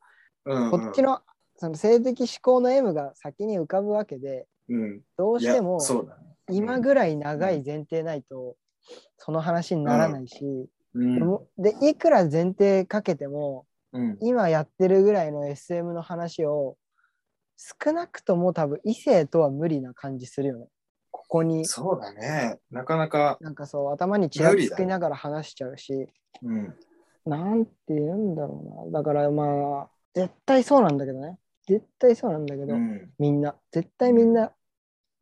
[0.44, 1.20] うん、こっちの
[1.56, 4.46] その性的思考の M が先に浮かぶわけで、うん。
[5.16, 5.78] どうしても。
[6.50, 8.56] 今ぐらい長い前提ないと
[9.16, 11.38] その話にならないし、うん。
[11.56, 14.18] でいくら前提かけてもうん。
[14.20, 16.76] 今やってるぐらいの SM の話を
[17.56, 20.66] 少なくとも多分異性とは無理な感じするよね。
[21.10, 22.58] ここにそうだね。
[22.70, 26.08] なかなか、なんかそう頭にちらつきながら話しちゃうし、
[26.42, 26.74] うん。
[27.26, 28.98] なんて言うんだろうな。
[28.98, 31.38] だからまあ絶対そうなんだけどね。
[31.68, 33.10] 絶対そうなんだけど、うん。
[33.18, 34.52] みんな絶対みんな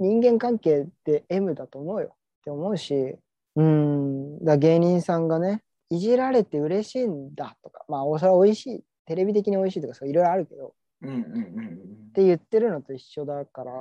[0.00, 3.16] 人間関係って M だと思うよって思うし
[3.54, 10.70] うんだ芸人さんがねいじられて嬉しいんだとかまあそれは美味しいテレビ的に美味しいとかそういろいろあるけどっ
[11.02, 11.08] うん。
[11.08, 11.14] うん。
[11.14, 12.12] うん。
[12.12, 13.72] て言ってるのと一緒だから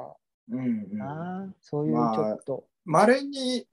[0.51, 0.59] うん。
[0.59, 1.55] うん。
[1.61, 3.65] そういうまあちょっと、まれに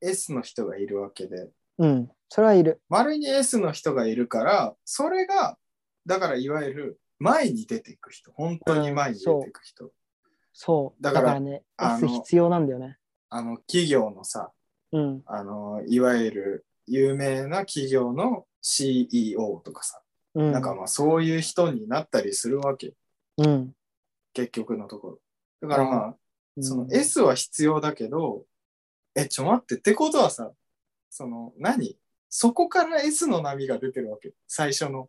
[0.00, 5.56] S の人がいるわけで、うんそれはいるまれに S の人がいるから、それが、
[6.04, 9.92] だからいわゆる前に出ていく人、本当に前に出ていく人。
[10.54, 11.02] そう。
[11.02, 12.96] だだからね S 必要なんだよね。
[13.28, 14.52] あの、企業のさ、
[14.92, 15.22] うん。
[15.26, 20.00] あの、いわゆる有名な企業の CEO とかさ、
[20.34, 20.52] うん。
[20.52, 22.94] なんかまあそういう人になったりするわけ、
[23.38, 23.74] うん。
[24.32, 25.18] 結局のとこ
[25.60, 25.68] ろ。
[25.68, 26.16] だからまあ、
[26.56, 26.62] うん。
[26.62, 28.44] その S は必要だけど、
[29.16, 30.52] え、ちょ待って、ってことはさ、
[31.10, 31.98] その何？
[32.30, 34.32] そこから S の波が出てるわけ。
[34.46, 35.08] 最初の。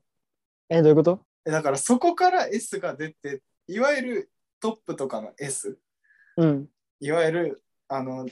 [0.69, 1.21] えどういうこと？
[1.45, 4.31] えだからそこから S が出て、いわゆる
[4.65, 5.77] トップとかの S、
[6.37, 6.67] うん
[6.99, 8.25] いわゆるあの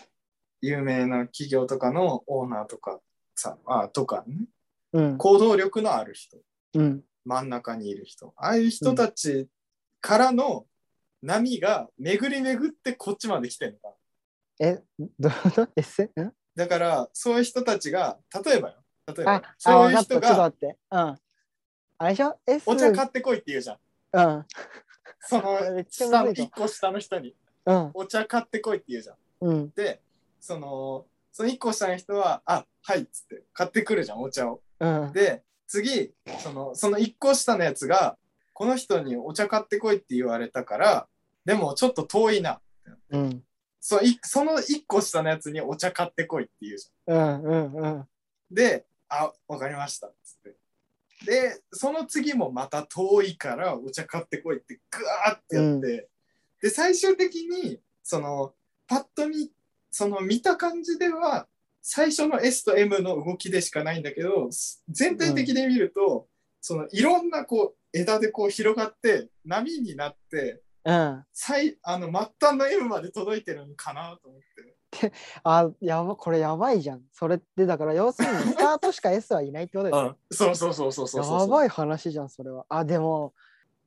[0.62, 3.00] 有名な企業とかのオーナーとか
[3.36, 4.46] さ、あとかね、
[4.94, 6.38] うん行動力のある人、
[6.74, 9.48] うん真ん中にいる人、ああいう人たち
[10.02, 10.66] からの
[11.22, 13.96] 波が巡り巡ってこっちまで来てるのか。
[14.60, 14.82] え
[15.20, 16.04] どういうこと S?
[16.04, 16.10] ん
[16.56, 20.52] だから、そういう人たちが、例えばよ、例えばそういう人が。
[22.00, 22.40] あれでしょ？
[22.66, 23.78] お茶買ってこいって言うじゃん。
[24.14, 24.46] うん。
[25.28, 27.92] その下のずいぞ一個下の人にうん。
[27.94, 29.16] お茶買ってこいって言うじゃん。
[29.42, 29.70] うん。
[29.72, 30.02] で、
[30.40, 34.62] その、その一個下の人は、あ、はいっつって買ってくるじゃん、お茶を。
[34.80, 35.14] うん。
[35.14, 38.18] で、次、その、その一個下のやつが、
[38.54, 41.08] この人にお茶買ってこいって言われたから、
[41.46, 42.62] でもちょっと遠いな。
[43.10, 43.44] うん。
[43.80, 47.44] そいその一個下のやつにお茶買ってこいって言うじゃん。
[47.44, 47.74] うん。
[47.74, 48.08] うん。
[48.52, 50.14] で、あ、わかりましたっ。
[51.26, 56.10] で、その次もまた遠いからお茶買ってこいってグワーってやって、
[56.62, 58.54] で、最終的に、その、
[58.88, 59.52] パッと見、
[59.90, 61.48] その見た感じでは、
[61.82, 64.50] 最初の S と M の動きでしかないんだけど、
[64.90, 66.28] 全体的で見ると、
[66.62, 71.26] そのいろんなこう枝でこう広がって波になってうん。
[71.34, 74.73] 最あの末端の M まで届いてるのかなと思って。
[75.44, 77.04] あ、やば、これやばいじゃん。
[77.12, 80.52] それって、だから、要するに、スタートしか S はいないってことですよ。
[80.52, 81.40] そうそうそうそうそうそう。
[81.42, 82.66] やばい話じゃん、それは。
[82.70, 83.34] あ、でも、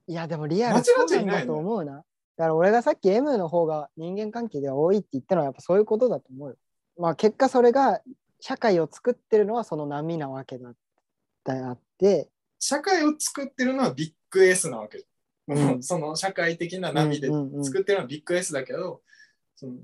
[0.07, 2.05] いや、でもリアルないのそうなんだと思うな。
[2.37, 6.57] だから俺がさっき M の方が人間関係では多いって言ったのはやっぱそういうことだと思うよ。
[6.99, 8.03] まあ結果それが
[8.41, 10.75] 社会を作ってるのはその波なわけだっ
[11.45, 12.29] てあって、
[12.59, 15.07] 社会を作ってるのはビッグ S なわけ。
[15.49, 19.01] うんその社会的な波でうんうんうん作ってるのはビッグ S だけど、
[19.55, 19.77] その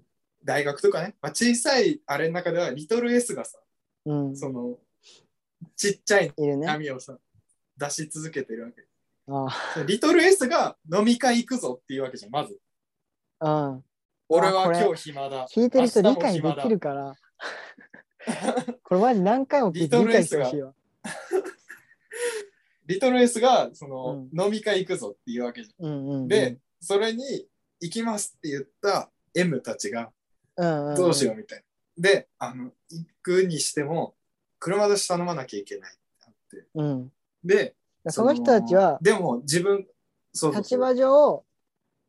[0.45, 3.59] 大学とかね、まあ、小さいあれの中ではリトル S がさ、
[4.05, 4.79] うん、その
[5.77, 6.33] ちっちゃい。
[6.37, 7.17] 波をさ、
[7.77, 8.85] 出し続けてるわけ。
[9.29, 12.59] あリトル S が飲み会行くぞっていうわけじゃん、まず。
[13.39, 13.85] あ、うん。
[14.29, 15.47] 俺は今日暇だ。
[15.47, 17.15] 聞いてる人理解できるから。
[18.85, 20.75] これマジ何回も聞いて理解してほしいわ。
[22.87, 25.87] リトル S がその、飲み会行くぞっていうわけじゃん。
[25.87, 27.49] うんうんうん、で、それに
[27.81, 30.13] 行きますって言った M たちが
[30.57, 31.65] うんうん、どうしようみたいな。
[32.11, 34.15] で、あの、行くにしても、
[34.59, 36.69] 車出し頼まなきゃいけないってなって。
[36.75, 36.83] う。
[36.83, 37.13] うん、
[37.45, 37.75] で、
[38.09, 39.87] その人たちはでも自分、
[40.33, 41.45] そう立場上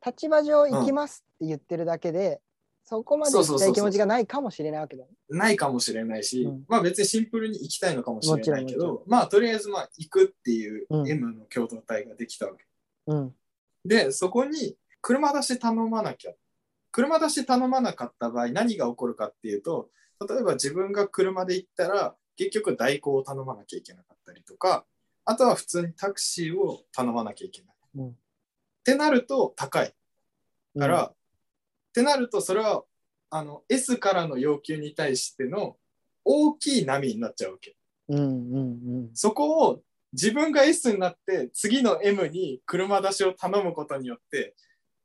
[0.05, 2.41] 立場上行きますって言ってるだけで、
[2.83, 5.05] そこまで行きたい気持ちがないかもしれないわけだ。
[5.29, 12.65] ないかもしれないし、うんまあ別にシンプルに行きたいのかもしれないけど、まあとりあえずまあ行くっていううん M の共同体ができたわけ。
[13.07, 13.35] うん
[13.85, 16.31] で、そこに車出し頼まなきゃ。
[16.93, 19.89] 車出し頼まなかった場合何が起こるかっていうと、
[20.29, 24.85] 例えば自分が車で行ったら結局代行を頼まなきゃいけなかったりとか、
[25.25, 27.75] あとは普通にタクシーを頼まなきゃいけない。
[27.95, 28.13] うんっ
[28.83, 29.93] てなると高い。
[30.77, 31.15] から、うんっ
[31.93, 32.83] てなるとそれは
[33.29, 35.77] あの S からの要求に対しての
[36.25, 37.75] 大きい波になっちゃうわけ。
[38.09, 38.59] うんう
[39.09, 39.81] んそこを
[40.11, 44.55] 自分が S になって次の M に車出しを頼むことによって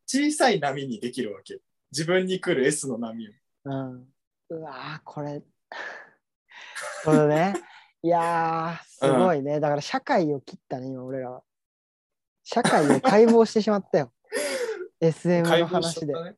[0.07, 1.61] 小さい波にできるわけ。
[1.91, 3.33] 自分に来る S の波を。
[3.65, 3.75] うん。
[3.75, 4.09] うん
[4.51, 5.43] うわーこれ。
[7.05, 7.55] これね。
[8.03, 11.43] いやーすごいね、だから社会を切ったね今俺らは。
[12.45, 14.13] 社会を解剖してしまったよ。
[15.01, 16.37] SM の話で、ね。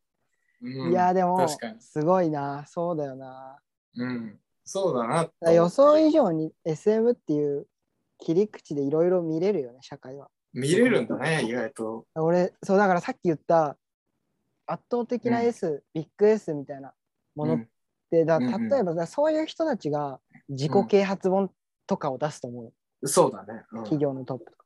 [0.62, 0.90] うん。
[0.90, 1.46] いやでも。
[1.78, 2.64] すごいな。
[2.66, 3.60] そうだよな。
[3.94, 4.40] うん。
[4.64, 7.66] そうだな予想以上に SM っていう
[8.18, 10.30] 切り口でいろいろ見れるよね社会は。
[10.52, 12.06] 見れるんだね、意外と。
[12.14, 13.76] 俺そうだからさっき言った
[14.70, 15.46] 圧倒的なうん。
[15.46, 16.92] S、ビッグ S みたいな
[17.34, 17.66] ものっ
[18.10, 21.50] て、だ例えばさそういう人たちが自己啓発本
[21.86, 22.72] とかを出すと思う、うん
[23.04, 23.64] そうだね。
[23.72, 23.82] うん。
[23.84, 24.64] 企業のトップとか。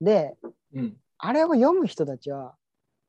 [0.00, 0.36] で
[0.74, 0.96] うん。
[1.18, 2.54] あれを読む人たちは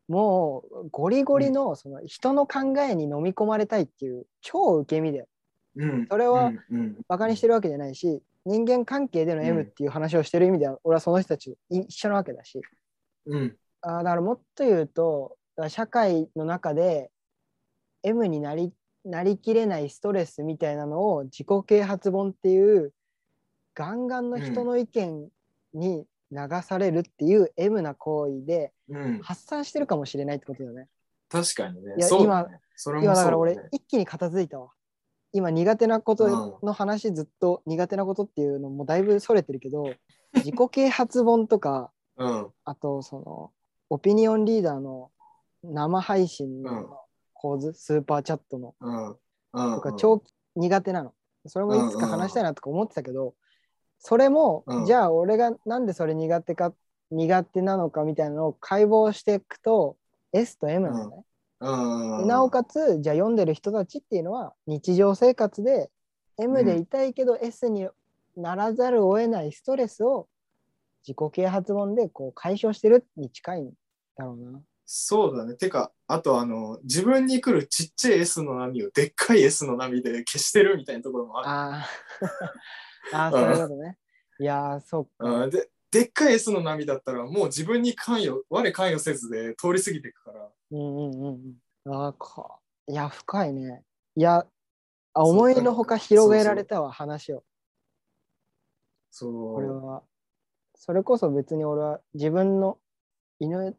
[0.08, 5.28] もうゴリゴリのその人の考えに飲み込まれたいっていう超受け身で
[5.76, 6.08] うん。
[6.10, 6.52] それは
[7.08, 9.48] バカにしてるわけじゃないし人間関係でのうん。
[9.48, 12.62] M っていう話をしてる意味では俺はその人たちと一緒なわけだし。
[13.28, 13.56] うん。
[13.82, 17.12] あーだからもっと言うとだから社会の中で
[18.04, 18.72] M になり
[19.06, 22.94] なりきれないストレスみたいなのを自己啓発本っていう
[23.74, 25.30] ガンガンの人の意見
[25.74, 29.20] に流されるっていう M な行為でうん。
[29.22, 30.88] 発散してるかもしれないってことだよね。
[31.30, 31.96] 確かにね。
[31.98, 32.60] いやそうだね。
[32.76, 33.58] それも今だから俺。
[33.72, 34.70] 一気に片付いたわ。
[35.34, 39.94] 今苦手なことうの話ずっと苦手なことっていうのもだいぶそれてるけど
[40.34, 42.48] 自己啓発本とかうん。
[42.64, 43.52] あとその
[43.90, 45.12] オピニオンリーダーの
[45.64, 46.64] 生配信うん。
[46.64, 47.00] の
[47.34, 48.76] 構図、スーパーチャットの。
[49.76, 50.24] とか超
[50.56, 51.14] 苦手なの。
[51.46, 53.36] それもいつか話したいなとか思ってたけど、
[54.00, 54.86] それも、うん。
[54.86, 56.74] じゃあ俺がなんでそれ苦手か
[57.12, 59.98] 苦手なのかみたいなのを解剖していくと
[60.34, 61.24] S と M なんだね。
[62.26, 65.90] なおかつじゃあ読んでる人たちっていうのは日常生活で
[66.38, 67.88] M でいたいけど S に
[68.36, 70.28] ならざるを得ないストレスを
[71.08, 73.72] 自己啓発本でこう解消してるに近いん
[74.18, 74.60] だろうな。
[74.90, 75.56] そうだね。
[75.56, 81.50] てか、あとあの、自分に来るちっちゃい S の波をでっかい S の波で消してるみたいなところもある。
[81.50, 81.88] あ
[83.14, 83.18] あ。
[83.18, 83.98] ああ、そういうことね。
[84.40, 85.44] いやー、そうか。
[85.44, 90.50] うん、ででっかい S の波だったらもう自分に関与、我関与せずで通り過ぎていくから。
[90.72, 92.60] うんうんうんあか。
[92.88, 93.84] いや、深いね。
[94.16, 94.46] いや、
[95.14, 97.44] あ思いのほか広げられたわ、話を。
[99.12, 99.56] そう。
[99.56, 100.04] これは。
[100.76, 102.78] それこそ別に俺は自分の
[103.40, 103.76] 犬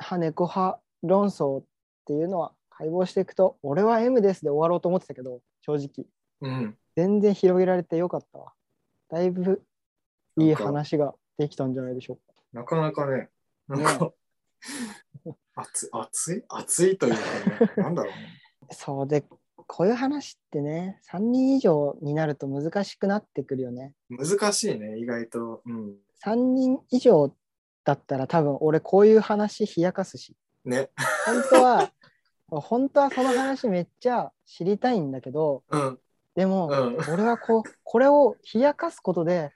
[0.00, 1.64] 派猫派論争っ
[2.06, 6.06] ていうのは解剖していくと、俺は M ですで終わろうと思ってたけど、正直。
[6.42, 6.76] うん。
[6.94, 8.52] 全然広げられてよかったわ。
[9.08, 9.62] だいぶ
[10.38, 12.22] いい話ができたんじゃないでしょうか。
[12.52, 13.28] なかなかね、
[13.68, 14.12] なんか、
[15.56, 18.28] 熱熱い熱いというかね、なんだろうね。
[18.72, 19.24] そうで、
[19.66, 23.94] こういう話ってね、3人以上になると難しくなってくるよね。
[24.08, 25.62] 難しいね、意外と。
[25.64, 25.96] うん。
[26.24, 27.34] 3人以上
[27.86, 30.34] だったら多分俺こういう話冷やかすし、
[30.64, 30.90] ね。
[31.24, 31.92] 本当は、
[32.48, 35.98] 本当はその話めっちゃ知りたいんだけど、うん。
[36.34, 37.12] でも、うん。
[37.14, 39.52] 俺はこう、これを冷やかすことで、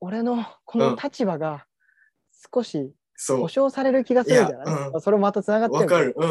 [0.00, 1.66] 俺のこの立場が
[2.52, 4.90] 少しそ保証される気がするじゃない？
[4.94, 5.72] うんそれもまたつながっう。
[5.72, 6.14] てるわかる。
[6.16, 6.28] うん。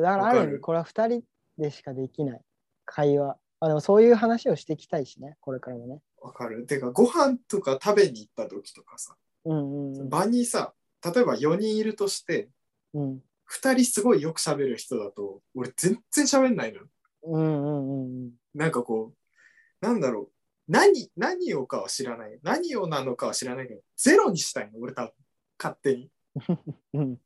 [0.00, 1.22] だからある意味これは2人
[1.58, 2.40] でしかできない
[2.84, 3.36] 会話。
[3.58, 6.00] あでもそういう話をしていきたいしね、これからもね。
[6.22, 6.64] わかる。
[6.66, 10.74] てか、ご飯とか食べに行った時とかさ、うんうん場にさ、
[11.04, 12.48] 例えば4人いるとして、
[12.94, 13.02] うん。
[13.02, 16.86] うん2人すごいよく喋る人だと、俺全然喋んないのよ。
[17.24, 20.32] うんうんうんなんかこう、なんだろう。
[20.68, 22.38] 何、何をかは知らない。
[22.44, 25.12] 何をなのかは知らないけど、ゼロにしたいの、俺多分。
[25.58, 26.10] 勝手に。
[26.94, 27.20] うんうん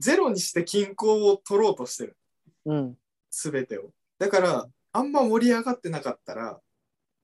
[0.00, 2.16] ゼロにして均衡を取ろうとしてる。
[2.64, 2.98] うん
[3.30, 3.92] すべてを。
[4.18, 6.60] だから、あんま盛り上がってなかったら、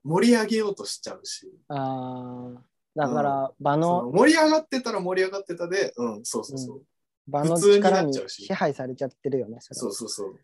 [0.04, 2.62] 盛り上げようとしちゃうし、ああ、
[2.96, 6.82] だから場その、の盛り上がってたら盛り上がってたで、うん、そうそうそう。
[7.28, 9.58] 場の力に支配されちゃってるよね。
[9.60, 10.34] それそうそうそう。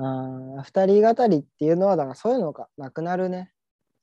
[0.00, 3.52] ああ、二人語りっていうのは、だからそういうのがなくなるね。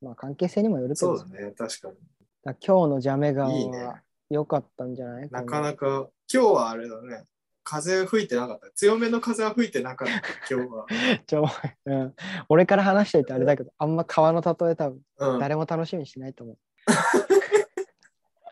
[0.01, 1.95] まあ関係性にもよるけど、そうだね、確かに。
[2.43, 5.30] だ今日のジャメ川いいねは良かったんじゃない？
[5.32, 7.24] なかなか、今日はあれだね、
[7.63, 8.70] 風吹いてなかった。
[8.76, 10.13] 強めの風は吹いてなかった、
[10.53, 10.86] 今日は。
[11.26, 11.47] ちょ、
[11.86, 12.13] うん、
[12.49, 16.57] 俺から話しておいてあれだけど、あんま川の例え多分うん、誰も楽しみにしないと思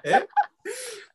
[0.05, 0.27] え？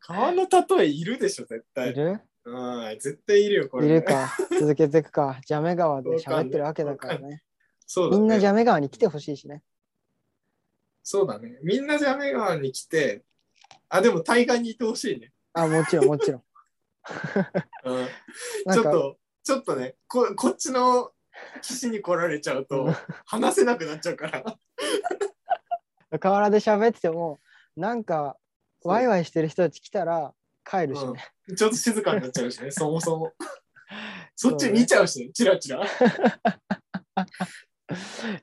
[0.00, 1.58] 川の例えいるでしょ、絶う。
[1.58, 1.94] い対。
[1.94, 2.20] る？
[2.44, 3.86] うん、絶対いるよ、これ。
[3.86, 4.02] いる。
[4.02, 4.34] か。
[4.58, 5.38] 続けていくか。
[5.46, 7.42] ジャメ川で喋ってるわけだからね。
[7.86, 8.20] そうだね。
[8.20, 9.62] みんなジャメ川に来てほしいしね。
[11.02, 11.58] そうだね。
[11.62, 13.24] みんなジャメ川に来て、
[13.88, 15.32] あ、でも対岸にいてほしいね。
[15.52, 16.42] あ、もちろん、もちろん。
[17.84, 18.08] うん、
[18.72, 21.12] ちょっと、ちょっとねこ、こっちの
[21.62, 22.92] 岸に来られちゃうと、
[23.24, 24.58] 話せなくなっちゃうから。
[26.18, 27.38] 河原で喋ってても、
[27.76, 28.36] なんか、
[28.84, 30.32] ワイワイしてる人たち来たら
[30.64, 31.24] 帰るしね。
[31.56, 33.32] ちょっと静かになっちゃうしね、 そもそも。
[34.36, 35.82] そっち見ちゃうしね、チラチラ。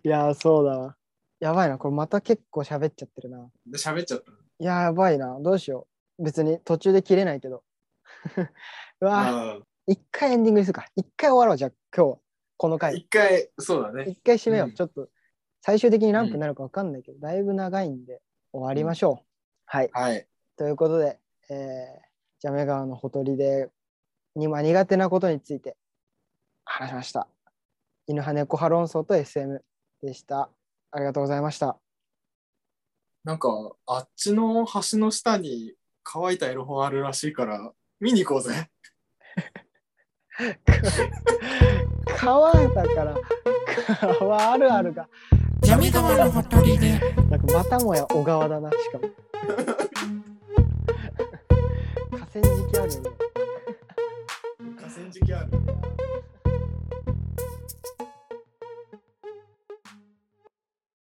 [0.03, 0.95] いやー、そうだわ。
[1.39, 3.47] やばいな、これまた結構喋っちゃってるな。
[3.65, 4.31] で喋っちゃった。
[4.31, 5.39] いやー、やばいな。
[5.39, 6.23] どうしよう。
[6.23, 7.63] 別に途中で切れないけど。
[9.01, 10.87] うわ一回エンディングにするか。
[10.95, 12.17] 一回終わろう、じゃあ今日は。
[12.57, 12.97] このあ回。
[12.97, 14.05] 一回、そうだね。
[14.09, 14.67] 一回締めよう。
[14.69, 15.09] うんちょっと、
[15.61, 18.21] 最終的に何分になるか分かんないけど、だいぶ長いんで、
[18.51, 19.24] 終わりましょう。
[19.65, 19.89] はい。
[19.93, 20.27] はい。
[20.57, 22.05] ということで、えー、
[22.39, 23.69] ジャメ川のほとりで、
[24.35, 25.75] にまあ苦手なことについて
[26.63, 27.27] 話しました。
[28.07, 29.63] 犬派猫派論争と SM
[30.01, 30.49] でした。
[30.91, 31.77] ありがとうございました。
[33.23, 33.49] なんか、
[33.87, 38.69] あっちの橋の下に乾いたエロ本あるらしいから、見に行こうぜ。
[42.17, 43.15] 川だから、
[44.19, 45.09] 川 あるあるが、
[45.61, 46.99] ジャミ川のほとりで
[47.29, 49.09] なんかまたもや小川だな、しかも。
[49.45, 49.53] 河
[52.33, 52.91] 川敷ある。
[54.75, 55.49] 河川敷ある。